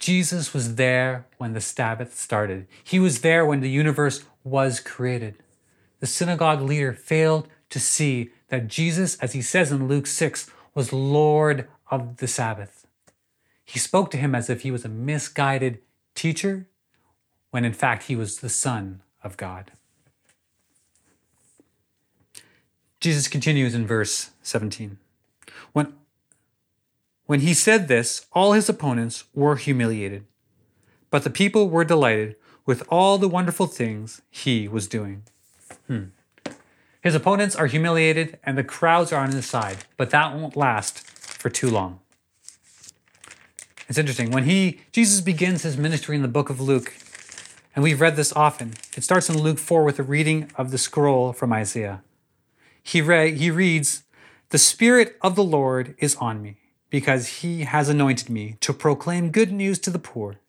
Jesus 0.01 0.53
was 0.53 0.75
there 0.75 1.27
when 1.39 1.53
the 1.53 1.61
Sabbath 1.61 2.19
started. 2.19 2.67
He 2.83 2.99
was 2.99 3.21
there 3.21 3.47
when 3.47 3.61
the 3.61 3.71
universe 3.71 4.25
was 4.43 4.81
created. 4.81 5.37
The 6.01 6.07
the 6.07 6.13
synagogue 6.13 6.63
leader 6.63 6.93
failed 6.93 7.49
to 7.77 7.81
see 7.81 8.31
that 8.49 8.69
Jesus, 8.69 9.17
as 9.17 9.35
he 9.35 9.43
says 9.43 9.71
in 9.71 9.87
Luke 9.87 10.07
6, 10.07 10.51
was 10.75 10.95
Lord 10.95 11.69
of 11.91 12.17
the 12.17 12.27
Sabbath. 12.27 12.87
He 13.67 13.79
spoke 13.79 14.11
to 14.13 14.17
him 14.17 14.35
as 14.35 14.49
if 14.49 14.63
he 14.63 14.71
was 14.71 14.87
a 14.87 14.89
misguided 14.89 15.81
teacher, 16.15 16.69
when 17.51 17.67
in 17.67 17.75
fact 17.75 18.05
he 18.05 18.17
was 18.17 18.39
the 18.39 18.49
Son 18.49 19.03
of 19.23 19.37
God. 19.37 19.73
Jesus 22.99 23.29
continues 23.29 23.75
in 23.75 23.87
verse 23.87 24.31
17. 24.41 24.97
When, 25.75 25.93
when 27.27 27.41
he 27.41 27.53
said 27.53 27.89
this, 27.89 28.25
all 28.33 28.55
his 28.55 28.71
opponents 28.71 29.25
were 29.35 29.57
humiliated, 29.57 30.25
but 31.11 31.25
the 31.25 31.31
people 31.31 31.69
were 31.69 31.85
delighted 31.85 32.37
with 32.65 32.83
all 32.89 33.19
the 33.19 33.29
wonderful 33.29 33.67
things 33.67 34.23
he 34.31 34.67
was 34.67 34.89
doing. 34.89 35.25
Hmm. 35.89 36.05
His 37.07 37.15
opponents 37.15 37.55
are 37.55 37.69
humiliated 37.69 38.41
and 38.43 38.59
the 38.59 38.65
crowds 38.65 39.13
are 39.13 39.23
on 39.23 39.31
his 39.31 39.47
side, 39.47 39.85
but 39.97 40.11
that 40.11 40.35
won't 40.35 40.57
last 40.57 41.09
for 41.09 41.49
too 41.49 41.71
long. 41.71 42.01
It's 43.89 43.97
interesting. 43.97 44.33
When 44.33 44.43
he 44.43 44.81
Jesus 44.91 45.21
begins 45.21 45.63
his 45.63 45.77
ministry 45.77 46.17
in 46.17 46.23
the 46.23 46.27
book 46.27 46.51
of 46.51 46.61
Luke, 46.61 46.93
and 47.77 47.85
we've 47.85 48.01
read 48.01 48.17
this 48.17 48.33
often. 48.33 48.73
It 48.97 49.05
starts 49.05 49.31
in 49.31 49.41
Luke 49.41 49.61
4 49.61 49.85
with 49.85 50.01
a 50.01 50.03
reading 50.03 50.51
of 50.57 50.73
the 50.73 50.79
scroll 50.79 51.33
from 51.33 51.53
Isaiah. 51.53 52.03
He, 52.83 53.01
re- 53.01 53.37
he 53.37 53.53
reads, 53.53 54.03
The 54.49 54.59
Spirit 54.59 55.17
of 55.23 55.37
the 55.37 55.45
Lord 55.45 55.95
is 55.99 56.17
on 56.17 56.43
me, 56.43 56.57
because 56.91 57.29
he 57.29 57.61
has 57.61 57.89
anointed 57.89 58.29
me 58.29 58.57
to 58.63 58.73
proclaim 58.73 59.31
good 59.31 59.53
news 59.53 59.79
to 59.79 59.91
the 59.91 60.01
poor. 60.01 60.41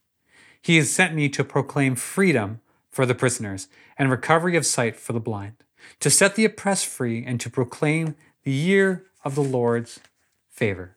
He 0.59 0.77
has 0.77 0.89
sent 0.89 1.13
me 1.13 1.29
to 1.29 1.43
proclaim 1.43 1.93
freedom 1.93 2.61
for 2.89 3.05
the 3.05 3.13
prisoners 3.13 3.67
and 3.95 4.09
recovery 4.09 4.57
of 4.57 4.65
sight 4.65 4.95
for 4.95 5.13
the 5.13 5.19
blind, 5.19 5.53
to 5.99 6.09
set 6.09 6.35
the 6.35 6.45
oppressed 6.45 6.85
free 6.85 7.23
and 7.25 7.39
to 7.41 7.49
proclaim 7.49 8.15
the 8.43 8.51
year 8.51 9.05
of 9.23 9.35
the 9.35 9.43
Lord's 9.43 9.99
favor. 10.49 10.95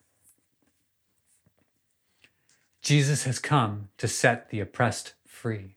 Jesus 2.83 3.25
has 3.25 3.39
come 3.39 3.89
to 3.99 4.09
set 4.09 4.51
the 4.51 4.61
oppressed 4.61 5.15
free. 5.27 5.77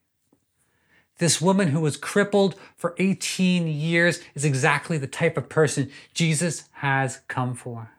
This 1.18 1.42
woman 1.42 1.70
who 1.70 1.80
was 1.80 1.98
crippled 1.98 2.56
for 2.76 2.96
18 2.98 3.68
years 3.68 4.22
is 4.36 4.46
exactly 4.46 4.98
the 4.98 5.08
type 5.08 5.38
of 5.38 5.50
person 5.50 5.92
Jesus 6.14 6.70
has 6.74 7.22
come 7.28 7.54
for. 7.54 7.92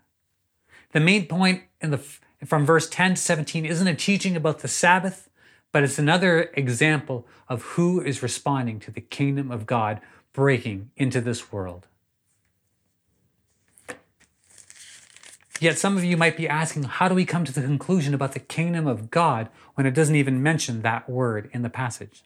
The 0.92 1.00
main 1.00 1.26
point 1.26 1.62
in 1.80 1.90
the, 1.90 1.98
from 2.44 2.66
verse 2.66 2.88
10 2.88 3.14
to 3.14 3.20
17 3.20 3.64
isn't 3.64 3.86
a 3.86 3.94
teaching 3.94 4.36
about 4.36 4.60
the 4.60 4.68
Sabbath, 4.68 5.28
but 5.72 5.82
it's 5.82 5.98
another 5.98 6.50
example 6.54 7.26
of 7.48 7.62
who 7.62 8.00
is 8.00 8.22
responding 8.22 8.78
to 8.80 8.90
the 8.90 9.00
kingdom 9.00 9.50
of 9.50 9.66
God 9.66 10.00
breaking 10.34 10.90
into 10.96 11.22
this 11.22 11.50
world. 11.50 11.86
Yet 15.60 15.78
some 15.78 15.96
of 15.96 16.04
you 16.04 16.16
might 16.16 16.36
be 16.36 16.48
asking, 16.48 16.82
how 16.82 17.08
do 17.08 17.14
we 17.14 17.24
come 17.24 17.44
to 17.44 17.52
the 17.52 17.62
conclusion 17.62 18.12
about 18.12 18.32
the 18.32 18.40
kingdom 18.40 18.86
of 18.86 19.10
God 19.10 19.48
when 19.74 19.86
it 19.86 19.94
doesn't 19.94 20.16
even 20.16 20.42
mention 20.42 20.82
that 20.82 21.08
word 21.08 21.48
in 21.54 21.62
the 21.62 21.70
passage? 21.70 22.24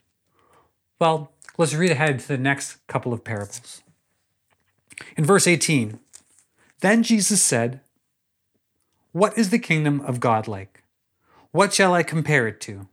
Well, 0.99 1.31
let's 1.57 1.75
read 1.75 1.93
ahead 1.93 2.19
to 2.19 2.29
the 2.29 2.39
next 2.39 2.85
couple 2.89 3.13
of 3.13 3.23
parables. 3.23 3.83
In 5.17 5.25
verse 5.25 5.47
18, 5.47 6.01
then 6.81 7.03
Jesus 7.03 7.43
said, 7.43 7.81
What 9.13 9.37
is 9.37 9.51
the 9.51 9.59
kingdom 9.59 10.01
of 10.01 10.19
God 10.19 10.49
like? 10.49 10.83
What 11.53 11.73
shall 11.73 11.95
I 11.95 12.03
compare 12.03 12.49
it 12.49 12.61
to? 12.63 12.89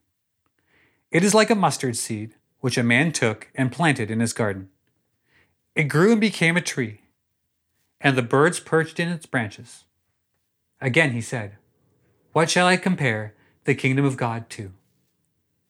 It 1.12 1.24
is 1.24 1.34
like 1.34 1.50
a 1.50 1.56
mustard 1.56 1.96
seed, 1.96 2.36
which 2.60 2.78
a 2.78 2.84
man 2.84 3.12
took 3.12 3.50
and 3.56 3.72
planted 3.72 4.12
in 4.12 4.20
his 4.20 4.34
garden. 4.34 4.70
It 5.76 5.84
grew 5.86 6.14
and 6.14 6.22
became 6.22 6.56
a 6.56 6.62
tree, 6.62 7.02
and 8.00 8.18
the 8.18 8.22
birds 8.22 8.62
perched 8.62 8.98
in 8.98 9.10
its 9.10 9.26
branches. 9.26 9.84
Again 10.80 11.12
he 11.12 11.20
said, 11.20 11.58
What 12.32 12.50
shall 12.50 12.66
I 12.66 12.78
compare 12.78 13.34
the 13.66 13.76
kingdom 13.76 14.06
of 14.06 14.16
God 14.16 14.50
to? 14.52 14.72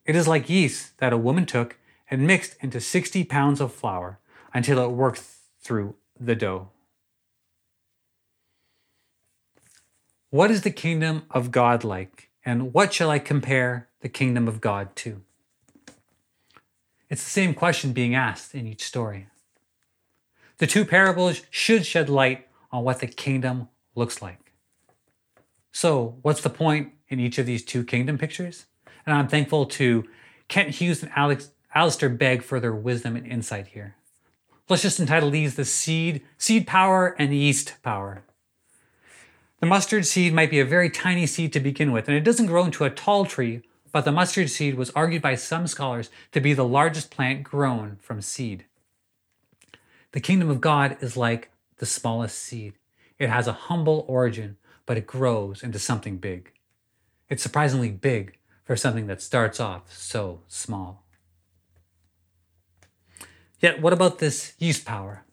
It 0.05 0.15
is 0.15 0.27
like 0.27 0.47
yeast 0.47 1.00
that 1.00 1.12
a 1.12 1.17
woman 1.17 1.47
took 1.47 1.79
and 2.09 2.27
mixed 2.27 2.55
into 2.62 2.79
60 2.79 3.24
pounds 3.24 3.59
of 3.59 3.74
flour 3.74 4.19
until 4.53 4.77
it 4.77 4.91
worked 4.91 5.24
through 5.59 5.95
the 6.19 6.35
dough. 6.35 6.69
What 10.29 10.51
is 10.51 10.62
the 10.62 10.69
kingdom 10.69 11.24
of 11.31 11.50
God 11.50 11.83
like, 11.83 12.29
and 12.45 12.74
what 12.74 12.93
shall 12.93 13.09
I 13.09 13.17
compare 13.17 13.89
the 14.01 14.09
kingdom 14.09 14.47
of 14.47 14.62
God 14.62 14.95
to? 14.97 15.24
It's 17.09 17.24
the 17.24 17.29
same 17.29 17.55
question 17.55 17.91
being 17.91 18.13
asked 18.13 18.53
in 18.53 18.67
each 18.67 18.83
story. 18.83 19.29
The 20.57 20.67
two 20.67 20.85
parables 20.85 21.41
should 21.50 21.85
shed 21.85 22.09
light 22.09 22.47
on 22.71 22.83
what 22.83 23.00
the 23.00 23.07
kingdom 23.07 23.67
looks 23.93 24.21
like. 24.21 24.53
So, 25.74 26.17
what's 26.21 26.41
the 26.41 26.50
point 26.50 26.93
in 27.09 27.19
each 27.19 27.38
of 27.38 27.45
these 27.45 27.65
two 27.65 27.83
kingdom 27.83 28.17
pictures? 28.17 28.65
And 29.05 29.15
I'm 29.15 29.27
thankful 29.27 29.65
to 29.65 30.05
Kent 30.47 30.69
Hughes 30.75 31.03
and 31.03 31.12
Alex 31.15 31.51
Alistair 31.74 32.07
Begg 32.07 32.41
for 32.41 32.62
their 32.62 32.74
wisdom 32.74 33.17
and 33.17 33.27
insight 33.27 33.67
here. 33.67 33.95
Let's 34.69 34.81
just 34.81 35.00
entitle 35.00 35.29
these 35.29 35.55
the 35.55 35.65
seed, 35.65 36.24
seed 36.38 36.65
power 36.65 37.15
and 37.19 37.31
the 37.31 37.38
yeast 37.38 37.75
power. 37.83 38.24
The 39.59 39.65
mustard 39.65 40.05
seed 40.05 40.33
might 40.33 40.50
be 40.50 40.59
a 40.59 40.65
very 40.65 40.89
tiny 40.89 41.27
seed 41.27 41.51
to 41.53 41.59
begin 41.59 41.91
with, 41.91 42.07
and 42.07 42.17
it 42.17 42.24
doesn't 42.24 42.47
grow 42.47 42.63
into 42.63 42.85
a 42.85 42.89
tall 42.89 43.25
tree, 43.25 43.62
but 43.91 44.05
the 44.05 44.12
mustard 44.12 44.50
seed 44.50 44.75
was 44.75 44.89
argued 44.91 45.21
by 45.21 45.35
some 45.35 45.67
scholars 45.67 46.09
to 46.31 46.39
be 46.39 46.53
the 46.53 46.65
largest 46.65 47.12
plant 47.12 47.43
grown 47.43 47.97
from 48.01 48.21
seed. 48.21 48.65
The 50.15 50.22
kingdom 50.22 50.50
of 50.50 50.62
God 50.62 50.95
is 51.01 51.17
like 51.17 51.50
the 51.79 51.86
smallest 51.86 52.39
seed. 52.39 52.75
It 53.19 53.29
has 53.29 53.48
a 53.48 53.51
humble 53.67 54.05
origin, 54.07 54.55
but 54.86 54.95
it 54.95 55.05
grows 55.05 55.62
into 55.62 55.77
something 55.77 56.19
big. 56.19 56.53
It's 57.29 57.43
surprisingly 57.43 57.91
big 57.91 58.38
for 58.63 58.77
something 58.77 59.07
that 59.07 59.22
starts 59.22 59.60
off 59.60 59.91
so 59.91 60.39
small. 60.48 61.03
Yet, 63.60 63.81
what 63.81 63.91
about 63.91 64.19
this 64.19 64.53
yeast 64.57 64.86
power? 64.86 65.25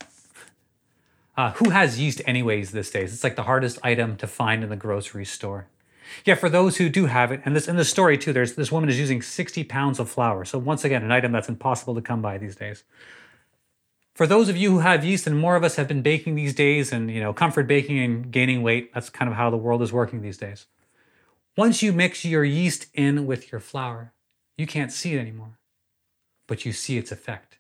Uh, 1.37 1.53
who 1.53 1.71
has 1.71 2.01
yeast 2.01 2.21
anyways 2.27 2.73
these 2.73 2.91
days? 2.91 3.15
It's 3.15 3.23
like 3.23 3.37
the 3.37 3.45
hardest 3.45 3.79
item 3.85 4.17
to 4.17 4.27
find 4.27 4.65
in 4.65 4.69
the 4.69 4.75
grocery 4.75 5.25
store. 5.25 5.69
Yeah, 6.25 6.35
for 6.35 6.49
those 6.49 6.79
who 6.79 6.89
do 6.89 7.07
have 7.07 7.31
it, 7.31 7.41
and 7.45 7.55
this 7.55 7.69
in 7.69 7.77
the 7.77 7.85
story 7.85 8.19
too, 8.19 8.33
there's 8.33 8.57
this 8.57 8.73
woman 8.73 8.89
is 8.89 8.99
using 8.99 9.23
60 9.23 9.63
pounds 9.63 10.01
of 10.01 10.11
flour. 10.11 10.45
So 10.45 10.59
once 10.59 10.85
again, 10.85 11.05
an 11.05 11.13
item 11.13 11.31
that's 11.31 11.49
impossible 11.49 11.95
to 11.95 12.03
come 12.03 12.21
by 12.21 12.37
these 12.37 12.57
days. 12.57 12.83
For 14.15 14.27
those 14.27 14.49
of 14.49 14.57
you 14.57 14.71
who 14.71 14.79
have 14.81 15.05
yeast, 15.05 15.27
and 15.27 15.39
more 15.39 15.57
of 15.57 15.65
us 15.65 15.77
have 15.77 15.89
been 15.89 16.03
baking 16.03 16.35
these 16.35 16.55
days, 16.55 16.93
and 16.93 17.11
you 17.11 17.21
know, 17.21 17.33
comfort 17.33 17.67
baking 17.67 17.99
and 17.99 18.31
gaining 18.31 18.63
weight, 18.63 18.93
that's 18.93 19.09
kind 19.09 19.31
of 19.31 19.37
how 19.37 19.49
the 19.49 19.57
world 19.57 19.83
is 19.83 19.93
working 19.93 20.21
these 20.21 20.37
days. 20.37 20.67
Once 21.57 21.83
you 21.83 21.93
mix 21.93 22.25
your 22.25 22.45
yeast 22.45 22.87
in 22.95 23.27
with 23.27 23.51
your 23.51 23.61
flour, 23.61 24.13
you 24.57 24.67
can't 24.67 24.93
see 24.93 25.15
it 25.15 25.19
anymore, 25.19 25.59
but 26.47 26.65
you 26.65 26.73
see 26.73 26.99
its 26.99 27.13
effect. 27.13 27.59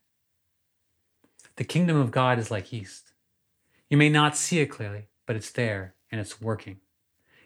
The 1.56 1.64
kingdom 1.64 1.96
of 1.96 2.10
God 2.10 2.38
is 2.38 2.50
like 2.50 2.72
yeast. 2.72 3.12
You 3.88 3.96
may 3.96 4.08
not 4.08 4.36
see 4.36 4.60
it 4.60 4.66
clearly, 4.66 5.08
but 5.26 5.36
it's 5.36 5.50
there 5.50 5.94
and 6.10 6.20
it's 6.20 6.40
working. 6.40 6.80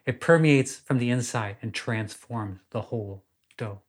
It 0.05 0.21
permeates 0.21 0.77
from 0.77 0.99
the 0.99 1.11
inside 1.11 1.57
and 1.61 1.75
transforms 1.75 2.61
the 2.71 2.83
whole 2.83 3.25
dough. 3.57 3.81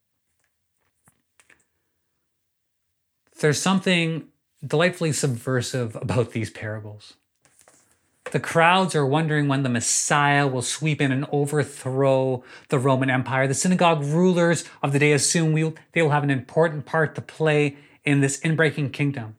There's 3.40 3.62
something 3.62 4.30
delightfully 4.66 5.12
subversive 5.12 5.96
about 5.96 6.32
these 6.32 6.50
parables. 6.50 7.14
The 8.32 8.40
crowds 8.40 8.94
are 8.94 9.06
wondering 9.06 9.48
when 9.48 9.64
the 9.64 9.70
Messiah 9.70 10.48
will 10.48 10.62
sweep 10.62 11.00
in 11.00 11.12
and 11.14 11.26
overthrow 11.32 12.44
the 12.68 12.80
Roman 12.80 13.10
Empire. 13.10 13.48
The 13.48 13.54
synagogue 13.54 14.04
rulers 14.04 14.66
of 14.84 14.92
the 14.92 15.00
day 15.00 15.14
assume 15.14 15.54
we'll, 15.54 15.76
they 15.94 16.02
will 16.02 16.10
have 16.10 16.24
an 16.24 16.30
important 16.30 16.86
part 16.86 17.16
to 17.16 17.22
play 17.22 17.78
in 18.04 18.20
this 18.20 18.40
inbreaking 18.42 18.92
kingdom. 18.92 19.38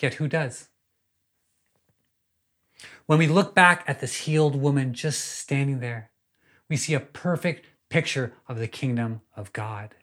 Yet 0.00 0.14
who 0.14 0.26
does? 0.26 0.68
When 3.06 3.18
we 3.18 3.28
look 3.28 3.54
back 3.54 3.84
at 3.86 4.00
this 4.00 4.22
healed 4.22 4.56
woman 4.56 4.92
just 4.92 5.20
standing 5.20 5.80
there, 5.80 6.10
we 6.68 6.76
see 6.76 6.94
a 6.94 7.00
perfect 7.00 7.66
picture 7.90 8.32
of 8.48 8.58
the 8.58 8.66
kingdom 8.66 9.20
of 9.36 9.52
God. 9.52 9.94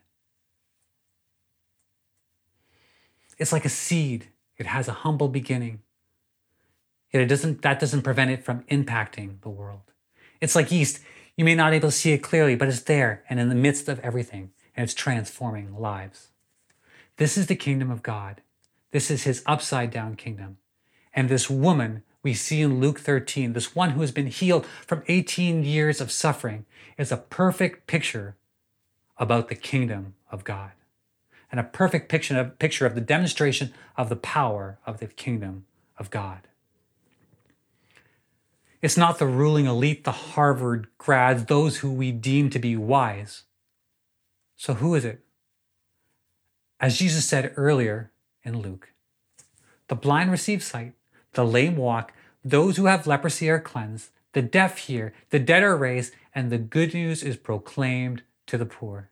It's 3.42 3.52
like 3.52 3.66
a 3.66 3.70
seed. 3.70 4.28
It 4.58 4.68
has 4.68 4.88
a 4.88 4.94
humble 4.94 5.28
beginning. 5.28 5.80
Yet 7.12 7.24
it 7.24 7.26
doesn't, 7.26 7.64
that 7.64 7.80
doesn't 7.80 8.04
prevent 8.04 8.30
it 8.30 8.46
from 8.46 8.62
impacting 8.66 9.42
the 9.42 9.50
world. 9.50 9.92
It's 10.40 10.56
like 10.56 10.72
yeast. 10.72 11.00
You 11.36 11.44
may 11.44 11.56
not 11.56 11.72
be 11.72 11.78
able 11.78 11.90
to 11.90 11.96
see 11.96 12.12
it 12.12 12.20
clearly, 12.20 12.56
but 12.56 12.68
it's 12.68 12.82
there 12.82 13.24
and 13.28 13.40
in 13.40 13.50
the 13.50 13.56
midst 13.56 13.90
of 13.90 14.00
everything, 14.02 14.52
and 14.76 14.84
it's 14.84 14.94
transforming 14.94 15.76
lives. 15.76 16.28
This 17.18 17.36
is 17.36 17.48
the 17.48 17.56
kingdom 17.56 17.90
of 17.90 18.04
God. 18.04 18.42
This 18.92 19.10
is 19.10 19.24
his 19.24 19.42
upside 19.48 19.90
down 19.90 20.18
kingdom. 20.18 20.58
And 21.12 21.28
this 21.28 21.50
woman 21.50 22.04
we 22.22 22.36
see 22.36 22.62
in 22.62 22.80
Luke 22.80 23.00
13, 23.00 23.54
this 23.54 23.76
one 23.76 23.92
who 23.92 24.02
has 24.02 24.12
been 24.12 24.28
healed 24.28 24.68
from 24.86 25.02
18 25.08 25.64
years 25.64 26.00
of 26.00 26.12
suffering, 26.12 26.66
is 26.96 27.12
a 27.12 27.18
perfect 27.18 27.88
picture 27.88 28.36
about 29.18 29.50
the 29.50 29.56
kingdom 29.56 30.14
of 30.30 30.44
God. 30.44 30.74
And 31.52 31.60
a 31.60 31.64
perfect 31.64 32.10
picture 32.10 32.40
of, 32.40 32.58
picture 32.58 32.86
of 32.86 32.96
the 32.96 33.02
demonstration 33.02 33.74
of 33.98 34.10
the 34.10 34.16
power 34.16 34.80
of 34.86 35.00
the 35.00 35.08
kingdom 35.08 35.66
of 35.98 36.10
God. 36.10 36.48
It's 38.82 38.98
not 38.98 39.20
the 39.20 39.28
ruling 39.28 39.68
elite, 39.68 40.06
the 40.06 40.12
Harvard 40.12 40.88
grads, 40.98 41.46
those 41.46 41.78
who 41.78 41.92
we 41.92 42.12
deem 42.12 42.50
to 42.50 42.60
be 42.60 42.76
wise. 42.76 43.44
So, 44.56 44.76
who 44.76 44.96
is 44.96 45.06
it? 45.06 45.24
As 46.80 46.98
Jesus 46.98 47.26
said 47.26 47.54
earlier 47.58 48.12
in 48.44 48.60
Luke, 48.60 48.92
the 49.88 49.96
blind 49.96 50.32
receive 50.32 50.64
sight, 50.64 50.94
the 51.34 51.46
lame 51.46 51.76
walk, 51.76 52.14
those 52.44 52.78
who 52.78 52.86
have 52.86 53.06
leprosy 53.06 53.50
are 53.52 53.60
cleansed, 53.60 54.10
the 54.34 54.42
deaf 54.42 54.80
hear, 54.80 55.14
the 55.30 55.40
dead 55.40 55.62
are 55.62 55.78
raised, 55.78 56.14
and 56.34 56.50
the 56.50 56.58
good 56.58 56.94
news 56.94 57.22
is 57.22 57.38
proclaimed 57.38 58.24
to 58.48 58.58
the 58.58 58.66
poor. 58.66 59.12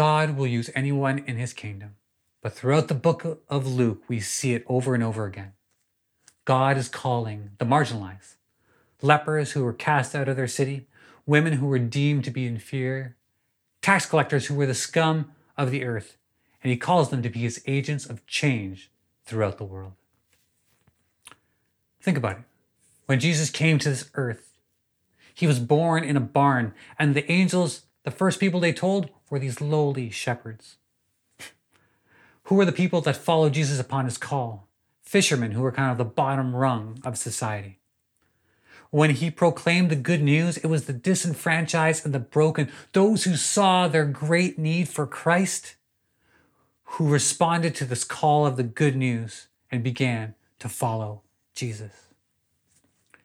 God 0.00 0.38
will 0.38 0.46
use 0.46 0.70
anyone 0.74 1.18
in 1.26 1.36
his 1.36 1.52
kingdom, 1.52 1.96
but 2.40 2.54
throughout 2.54 2.88
the 2.88 2.94
book 2.94 3.44
of 3.50 3.66
Luke, 3.66 4.02
we 4.08 4.18
see 4.18 4.54
it 4.54 4.64
over 4.66 4.94
and 4.94 5.04
over 5.04 5.26
again. 5.26 5.52
God 6.46 6.78
is 6.78 6.88
calling 6.88 7.50
the 7.58 7.66
marginalized, 7.66 8.36
lepers 9.02 9.52
who 9.52 9.62
were 9.62 9.74
cast 9.74 10.14
out 10.14 10.26
of 10.26 10.36
their 10.36 10.48
city, 10.48 10.86
women 11.26 11.52
who 11.52 11.66
were 11.66 11.78
deemed 11.78 12.24
to 12.24 12.30
be 12.30 12.46
inferior, 12.46 13.18
tax 13.82 14.06
collectors 14.06 14.46
who 14.46 14.54
were 14.54 14.64
the 14.64 14.72
scum 14.72 15.32
of 15.58 15.70
the 15.70 15.84
earth, 15.84 16.16
and 16.64 16.70
he 16.70 16.78
calls 16.78 17.10
them 17.10 17.20
to 17.20 17.28
be 17.28 17.40
his 17.40 17.62
agents 17.66 18.06
of 18.06 18.26
change 18.26 18.90
throughout 19.26 19.58
the 19.58 19.64
world. 19.64 19.92
Think 22.00 22.16
about 22.16 22.38
it. 22.38 22.44
When 23.04 23.20
Jesus 23.20 23.50
came 23.50 23.78
to 23.78 23.90
this 23.90 24.10
earth, 24.14 24.56
he 25.34 25.46
was 25.46 25.58
born 25.58 26.04
in 26.04 26.16
a 26.16 26.20
barn, 26.20 26.72
and 26.98 27.14
the 27.14 27.30
angels, 27.30 27.82
the 28.04 28.10
first 28.10 28.40
people 28.40 28.60
they 28.60 28.72
told, 28.72 29.10
were 29.30 29.38
these 29.38 29.60
lowly 29.60 30.10
shepherds. 30.10 30.76
Who 32.44 32.56
were 32.56 32.64
the 32.64 32.72
people 32.72 33.00
that 33.02 33.16
followed 33.16 33.54
Jesus 33.54 33.80
upon 33.80 34.04
his 34.04 34.18
call? 34.18 34.68
Fishermen 35.02 35.52
who 35.52 35.62
were 35.62 35.72
kind 35.72 35.90
of 35.90 35.98
the 35.98 36.04
bottom 36.04 36.54
rung 36.54 37.00
of 37.04 37.18
society. 37.18 37.80
When 38.90 39.10
he 39.10 39.30
proclaimed 39.30 39.90
the 39.90 39.96
good 39.96 40.22
news, 40.22 40.56
it 40.58 40.66
was 40.66 40.84
the 40.84 40.92
disenfranchised 40.92 42.04
and 42.04 42.14
the 42.14 42.20
broken, 42.20 42.70
those 42.92 43.24
who 43.24 43.36
saw 43.36 43.88
their 43.88 44.04
great 44.04 44.58
need 44.58 44.88
for 44.88 45.06
Christ, 45.06 45.76
who 46.84 47.08
responded 47.08 47.74
to 47.76 47.84
this 47.84 48.04
call 48.04 48.46
of 48.46 48.56
the 48.56 48.64
good 48.64 48.96
news 48.96 49.46
and 49.70 49.82
began 49.82 50.34
to 50.58 50.68
follow 50.68 51.22
Jesus. 51.54 52.08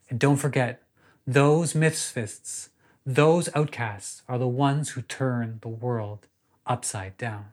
And 0.09 0.19
don't 0.19 0.37
forget, 0.37 0.83
those 1.25 1.73
misfits, 1.73 2.69
those 3.05 3.49
outcasts 3.53 4.23
are 4.27 4.37
the 4.37 4.47
ones 4.47 4.91
who 4.91 5.01
turn 5.01 5.59
the 5.61 5.69
world 5.69 6.27
upside 6.65 7.17
down. 7.17 7.47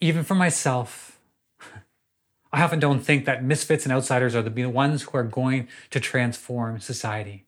Even 0.00 0.24
for 0.24 0.34
myself, 0.34 1.18
I 2.52 2.62
often 2.62 2.80
don't 2.80 3.00
think 3.00 3.24
that 3.24 3.44
misfits 3.44 3.84
and 3.84 3.92
outsiders 3.92 4.34
are 4.34 4.42
the 4.42 4.66
ones 4.66 5.02
who 5.02 5.18
are 5.18 5.24
going 5.24 5.68
to 5.90 6.00
transform 6.00 6.80
society. 6.80 7.46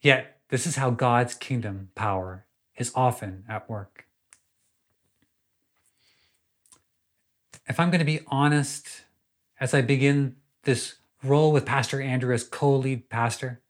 Yet, 0.00 0.38
this 0.48 0.66
is 0.66 0.76
how 0.76 0.90
God's 0.90 1.34
kingdom 1.34 1.90
power 1.94 2.44
is 2.76 2.92
often 2.94 3.44
at 3.48 3.70
work. 3.70 4.06
if 7.68 7.78
I'm 7.78 7.90
going 7.90 8.00
to 8.00 8.04
be 8.04 8.20
honest, 8.26 9.02
as 9.60 9.74
I 9.74 9.82
begin 9.82 10.36
this 10.64 10.96
role 11.22 11.52
with 11.52 11.66
Pastor 11.66 12.00
Andrew 12.00 12.34
as 12.34 12.44
co 12.44 12.76
lead 12.76 13.08
pastor, 13.08 13.60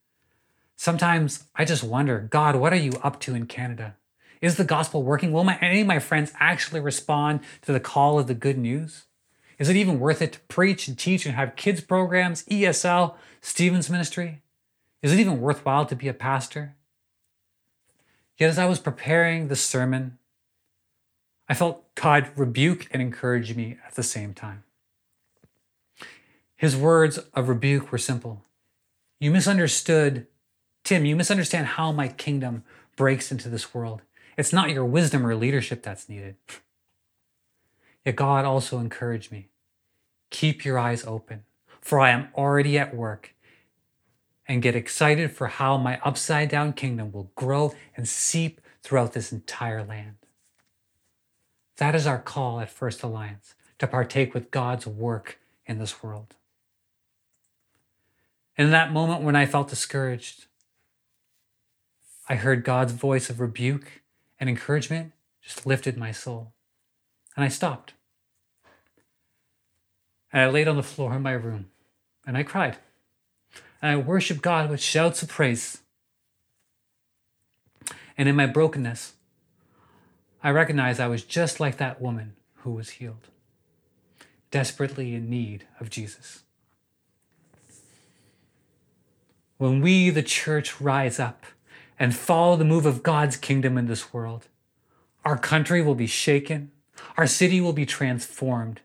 sometimes 0.77 1.45
I 1.55 1.65
just 1.65 1.85
wonder 1.85 2.21
God, 2.31 2.57
what 2.57 2.73
are 2.73 2.77
you 2.77 2.93
up 3.03 3.21
to 3.21 3.35
in 3.35 3.47
Canada? 3.47 3.97
Is 4.41 4.57
the 4.57 4.65
gospel 4.65 5.05
working? 5.05 5.33
Will 5.33 5.45
my, 5.45 5.57
any 5.61 5.83
of 5.83 5.87
my 5.87 6.01
friends 6.01 6.33
actually 6.41 6.81
respond 6.81 7.41
to 7.63 7.73
the 7.73 7.81
call 7.81 8.19
of 8.19 8.27
the 8.27 8.35
good 8.35 8.59
news? 8.59 9.05
Is 9.59 9.69
it 9.69 9.77
even 9.77 10.01
worth 10.01 10.21
it 10.21 10.33
to 10.33 10.41
preach 10.41 10.89
and 10.89 10.99
teach 10.99 11.25
and 11.25 11.37
have 11.37 11.55
kids 11.55 11.81
programs, 11.81 12.43
ESL, 12.47 13.15
Stephen's 13.41 13.89
ministry? 13.89 14.43
Is 15.03 15.13
it 15.13 15.21
even 15.21 15.41
worthwhile 15.41 15.87
to 15.87 15.95
be 15.95 16.09
a 16.09 16.15
pastor? 16.15 16.75
Yet 18.37 18.51
as 18.51 18.59
I 18.59 18.67
was 18.67 18.81
preparing 18.81 19.47
the 19.47 19.55
sermon, 19.55 20.19
I 21.49 21.55
felt 21.55 21.95
God 21.95 22.31
rebuke 22.35 22.89
and 22.91 23.01
encourage 23.01 23.55
me 23.55 23.79
at 23.87 23.95
the 23.95 24.03
same 24.03 24.35
time. 24.35 24.65
His 26.63 26.77
words 26.77 27.19
of 27.35 27.49
rebuke 27.49 27.91
were 27.91 27.99
simple. 27.99 28.45
You 29.19 29.33
misunderstood, 29.33 30.29
Tim, 30.85 31.05
you 31.05 31.17
misunderstand 31.17 31.67
how 31.67 31.91
my 31.91 32.07
kingdom 32.07 32.63
breaks 32.95 33.33
into 33.33 33.49
this 33.49 33.75
world. 33.75 34.03
It's 34.39 34.53
not 34.53 34.71
your 34.71 34.85
wisdom 34.85 35.27
or 35.27 35.35
leadership 35.35 35.83
that's 35.83 36.09
needed. 36.09 36.37
Yet 38.07 38.15
God 38.15 38.45
also 38.45 38.79
encouraged 38.79 39.33
me 39.33 39.49
keep 40.31 40.65
your 40.65 40.79
eyes 40.79 41.05
open, 41.05 41.43
for 41.81 41.99
I 41.99 42.11
am 42.11 42.29
already 42.37 42.79
at 42.79 42.95
work, 42.95 43.35
and 44.47 44.63
get 44.63 44.77
excited 44.77 45.33
for 45.33 45.49
how 45.49 45.77
my 45.77 45.99
upside 46.05 46.49
down 46.49 46.75
kingdom 46.75 47.11
will 47.11 47.33
grow 47.35 47.75
and 47.97 48.09
seep 48.09 48.61
throughout 48.85 49.15
this 49.15 49.33
entire 49.33 49.83
land. 49.83 50.15
That 51.79 51.97
is 51.97 52.07
our 52.07 52.21
call 52.21 52.61
at 52.61 52.71
First 52.71 53.03
Alliance 53.03 53.57
to 53.81 53.89
partake 53.89 54.33
with 54.33 54.53
God's 54.53 54.87
work 54.87 55.41
in 55.67 55.81
this 55.81 56.05
world. 56.05 56.37
And 58.57 58.67
in 58.67 58.73
that 58.73 58.93
moment 58.93 59.23
when 59.23 59.37
I 59.37 59.47
felt 59.47 59.69
discouraged, 59.69 60.47
I 62.29 62.37
heard 62.37 62.65
God's 62.65 62.93
voice 62.93 63.31
of 63.31 63.41
rebuke 63.41 64.03
and 64.39 64.49
encouragement 64.49 65.13
just 65.43 65.67
lifted 65.67 65.97
my 65.97 66.13
soul. 66.13 66.53
And 67.37 67.45
I 67.45 67.49
stopped. 67.49 67.95
And 70.33 70.43
I 70.43 70.49
laid 70.49 70.69
on 70.69 70.77
the 70.77 70.83
floor 70.83 71.15
in 71.15 71.23
my 71.23 71.33
room 71.33 71.67
and 72.27 72.37
I 72.37 72.43
cried. 72.43 72.77
And 73.81 73.91
I 73.91 73.97
worshiped 73.97 74.43
God 74.43 74.71
with 74.71 74.81
shouts 74.81 75.23
of 75.23 75.29
praise. 75.29 75.79
And 78.17 78.29
in 78.29 78.37
my 78.37 78.47
brokenness, 78.47 79.15
I 80.43 80.51
recognized 80.51 81.01
I 81.01 81.09
was 81.09 81.25
just 81.25 81.61
like 81.61 81.79
that 81.79 82.01
woman 82.01 82.35
who 82.57 82.73
was 82.73 82.91
healed, 82.91 83.29
desperately 84.51 85.15
in 85.15 85.29
need 85.29 85.67
of 85.81 85.91
Jesus. 85.91 86.43
When 89.63 89.81
we, 89.81 90.11
the 90.11 90.25
church, 90.25 90.81
rise 90.81 91.21
up 91.21 91.47
and 91.97 92.17
follow 92.17 92.57
the 92.57 92.65
move 92.65 92.85
of 92.85 93.05
God's 93.05 93.37
kingdom 93.37 93.79
in 93.79 93.87
this 93.87 94.13
world, 94.13 94.49
our 95.25 95.39
country 95.39 95.81
will 95.81 95.95
be 95.95 96.09
shaken, 96.09 96.73
our 97.17 97.29
city 97.29 97.61
will 97.61 97.73
be 97.73 97.87
transformed, 97.87 98.81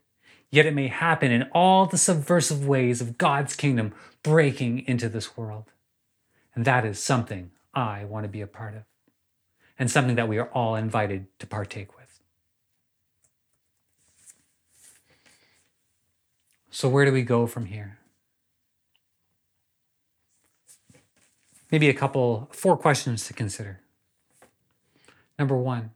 yet 0.52 0.68
it 0.68 0.76
may 0.76 0.86
happen 0.86 1.32
in 1.32 1.50
all 1.52 1.88
the 1.88 1.98
subversive 1.98 2.68
ways 2.68 3.02
of 3.02 3.18
God's 3.18 3.56
kingdom 3.56 3.92
breaking 4.22 4.86
into 4.88 5.10
this 5.10 5.36
world. 5.36 5.72
And 6.54 6.63
that 6.66 6.86
is 6.86 7.02
something 7.02 7.50
I 7.74 8.06
want 8.06 8.26
to 8.26 8.30
be 8.30 8.42
a 8.42 8.46
part 8.46 8.76
of 8.76 8.84
and 9.80 9.90
something 9.90 10.16
that 10.16 10.28
we 10.28 10.38
are 10.38 10.50
all 10.50 10.76
invited 10.76 11.26
to 11.40 11.48
partake 11.48 11.98
with. 11.98 12.20
So, 16.70 16.88
where 16.88 17.06
do 17.06 17.12
we 17.12 17.24
go 17.24 17.48
from 17.48 17.66
here? 17.66 17.97
Maybe 21.71 21.89
a 21.89 21.93
couple, 21.93 22.49
four 22.51 22.77
questions 22.77 23.25
to 23.27 23.34
consider. 23.34 23.82
Number 25.38 25.58
one, 25.58 25.91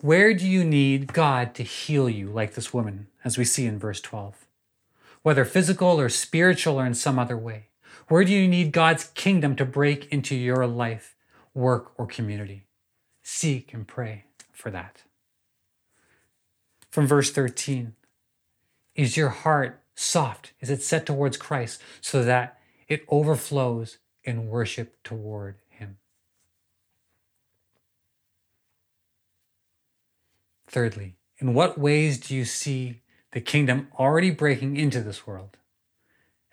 where 0.00 0.32
do 0.32 0.46
you 0.46 0.64
need 0.64 1.12
God 1.12 1.54
to 1.56 1.62
heal 1.62 2.08
you, 2.08 2.28
like 2.28 2.54
this 2.54 2.72
woman, 2.72 3.08
as 3.24 3.36
we 3.36 3.44
see 3.44 3.66
in 3.66 3.78
verse 3.78 4.00
12? 4.00 4.46
Whether 5.22 5.44
physical 5.44 6.00
or 6.00 6.08
spiritual 6.08 6.80
or 6.80 6.86
in 6.86 6.94
some 6.94 7.18
other 7.18 7.36
way. 7.36 7.66
Where 8.06 8.24
do 8.24 8.32
you 8.32 8.46
need 8.48 8.72
God's 8.72 9.04
kingdom 9.04 9.56
to 9.56 9.64
break 9.64 10.10
into 10.12 10.34
your 10.36 10.66
life, 10.66 11.16
work, 11.52 11.92
or 11.98 12.06
community? 12.06 12.68
seek 13.28 13.74
and 13.74 13.86
pray 13.86 14.24
for 14.52 14.70
that. 14.70 15.02
From 16.90 17.06
verse 17.06 17.30
13 17.30 17.94
Is 18.94 19.16
your 19.16 19.28
heart 19.28 19.82
soft? 19.94 20.52
Is 20.60 20.70
it 20.70 20.82
set 20.82 21.04
towards 21.04 21.36
Christ 21.36 21.80
so 22.00 22.24
that 22.24 22.58
it 22.88 23.04
overflows 23.08 23.98
in 24.28 24.46
worship 24.46 25.02
toward 25.02 25.56
Him? 25.70 25.96
Thirdly, 30.66 31.16
in 31.38 31.54
what 31.54 31.78
ways 31.78 32.18
do 32.18 32.36
you 32.36 32.44
see 32.44 33.00
the 33.32 33.40
kingdom 33.40 33.88
already 33.98 34.30
breaking 34.30 34.76
into 34.76 35.00
this 35.00 35.26
world? 35.26 35.56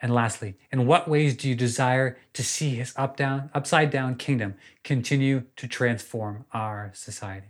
And 0.01 0.13
lastly, 0.13 0.57
in 0.71 0.87
what 0.87 1.07
ways 1.07 1.35
do 1.35 1.49
you 1.49 1.55
desire 1.55 2.17
to 2.33 2.43
see 2.43 2.75
his 2.75 2.93
up 2.95 3.17
down 3.17 3.49
upside 3.53 3.89
down 3.89 4.15
kingdom 4.15 4.55
continue 4.83 5.43
to 5.55 5.67
transform 5.67 6.45
our 6.53 6.91
society? 6.93 7.47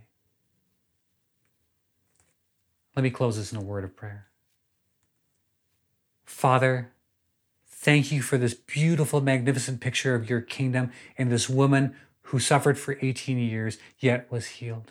Let 2.94 3.02
me 3.02 3.10
close 3.10 3.36
this 3.36 3.52
in 3.52 3.58
a 3.58 3.62
word 3.62 3.84
of 3.84 3.94
prayer. 3.94 4.28
Father, 6.24 6.92
thank 7.86 8.10
you 8.10 8.20
for 8.20 8.36
this 8.36 8.52
beautiful, 8.52 9.20
magnificent 9.20 9.80
picture 9.80 10.16
of 10.16 10.28
your 10.28 10.40
kingdom 10.40 10.90
and 11.16 11.30
this 11.30 11.48
woman 11.48 11.94
who 12.22 12.40
suffered 12.40 12.76
for 12.76 12.98
18 13.00 13.38
years, 13.38 13.78
yet 14.00 14.26
was 14.28 14.46
healed. 14.46 14.90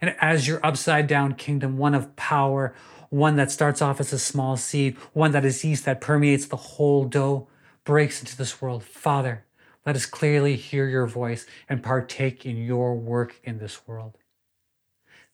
And 0.00 0.14
as 0.20 0.46
your 0.46 0.64
upside 0.64 1.08
down 1.08 1.34
kingdom, 1.34 1.76
one 1.76 1.96
of 1.96 2.14
power, 2.14 2.76
one 3.10 3.34
that 3.34 3.50
starts 3.50 3.82
off 3.82 3.98
as 3.98 4.12
a 4.12 4.20
small 4.20 4.56
seed, 4.56 4.96
one 5.12 5.32
that 5.32 5.44
is 5.44 5.64
yeast 5.64 5.84
that 5.84 6.00
permeates 6.00 6.46
the 6.46 6.56
whole 6.56 7.06
dough, 7.06 7.48
breaks 7.82 8.20
into 8.20 8.36
this 8.36 8.62
world. 8.62 8.84
Father, 8.84 9.44
let 9.84 9.96
us 9.96 10.06
clearly 10.06 10.54
hear 10.54 10.86
your 10.86 11.08
voice 11.08 11.44
and 11.68 11.82
partake 11.82 12.46
in 12.46 12.56
your 12.56 12.94
work 12.94 13.40
in 13.42 13.58
this 13.58 13.84
world. 13.88 14.16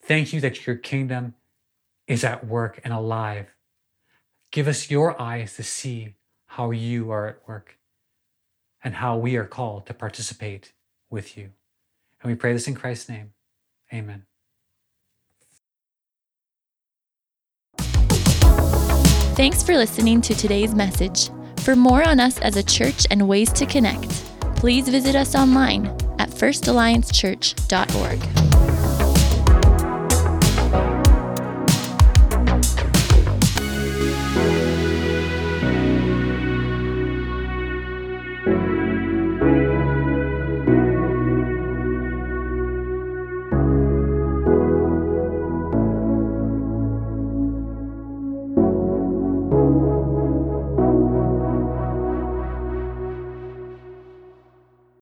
Thank 0.00 0.32
you 0.32 0.40
that 0.40 0.66
your 0.66 0.76
kingdom 0.76 1.34
is 2.06 2.24
at 2.24 2.46
work 2.46 2.80
and 2.82 2.94
alive. 2.94 3.48
Give 4.50 4.66
us 4.66 4.90
your 4.90 5.20
eyes 5.20 5.54
to 5.56 5.62
see 5.62 6.14
how 6.48 6.72
you 6.72 7.10
are 7.10 7.28
at 7.28 7.38
work 7.46 7.78
and 8.82 8.94
how 8.94 9.16
we 9.16 9.36
are 9.36 9.44
called 9.44 9.86
to 9.86 9.94
participate 9.94 10.72
with 11.10 11.36
you. 11.36 11.50
And 12.22 12.30
we 12.30 12.36
pray 12.36 12.52
this 12.52 12.66
in 12.66 12.74
Christ's 12.74 13.08
name. 13.08 13.32
Amen. 13.92 14.24
Thanks 19.36 19.62
for 19.62 19.76
listening 19.76 20.20
to 20.22 20.34
today's 20.34 20.74
message. 20.74 21.30
For 21.58 21.76
more 21.76 22.02
on 22.02 22.18
us 22.18 22.40
as 22.40 22.56
a 22.56 22.62
church 22.62 23.06
and 23.10 23.28
ways 23.28 23.52
to 23.52 23.66
connect, 23.66 24.08
please 24.56 24.88
visit 24.88 25.14
us 25.14 25.36
online 25.36 25.86
at 26.18 26.30
firstalliancechurch.org. 26.30 28.67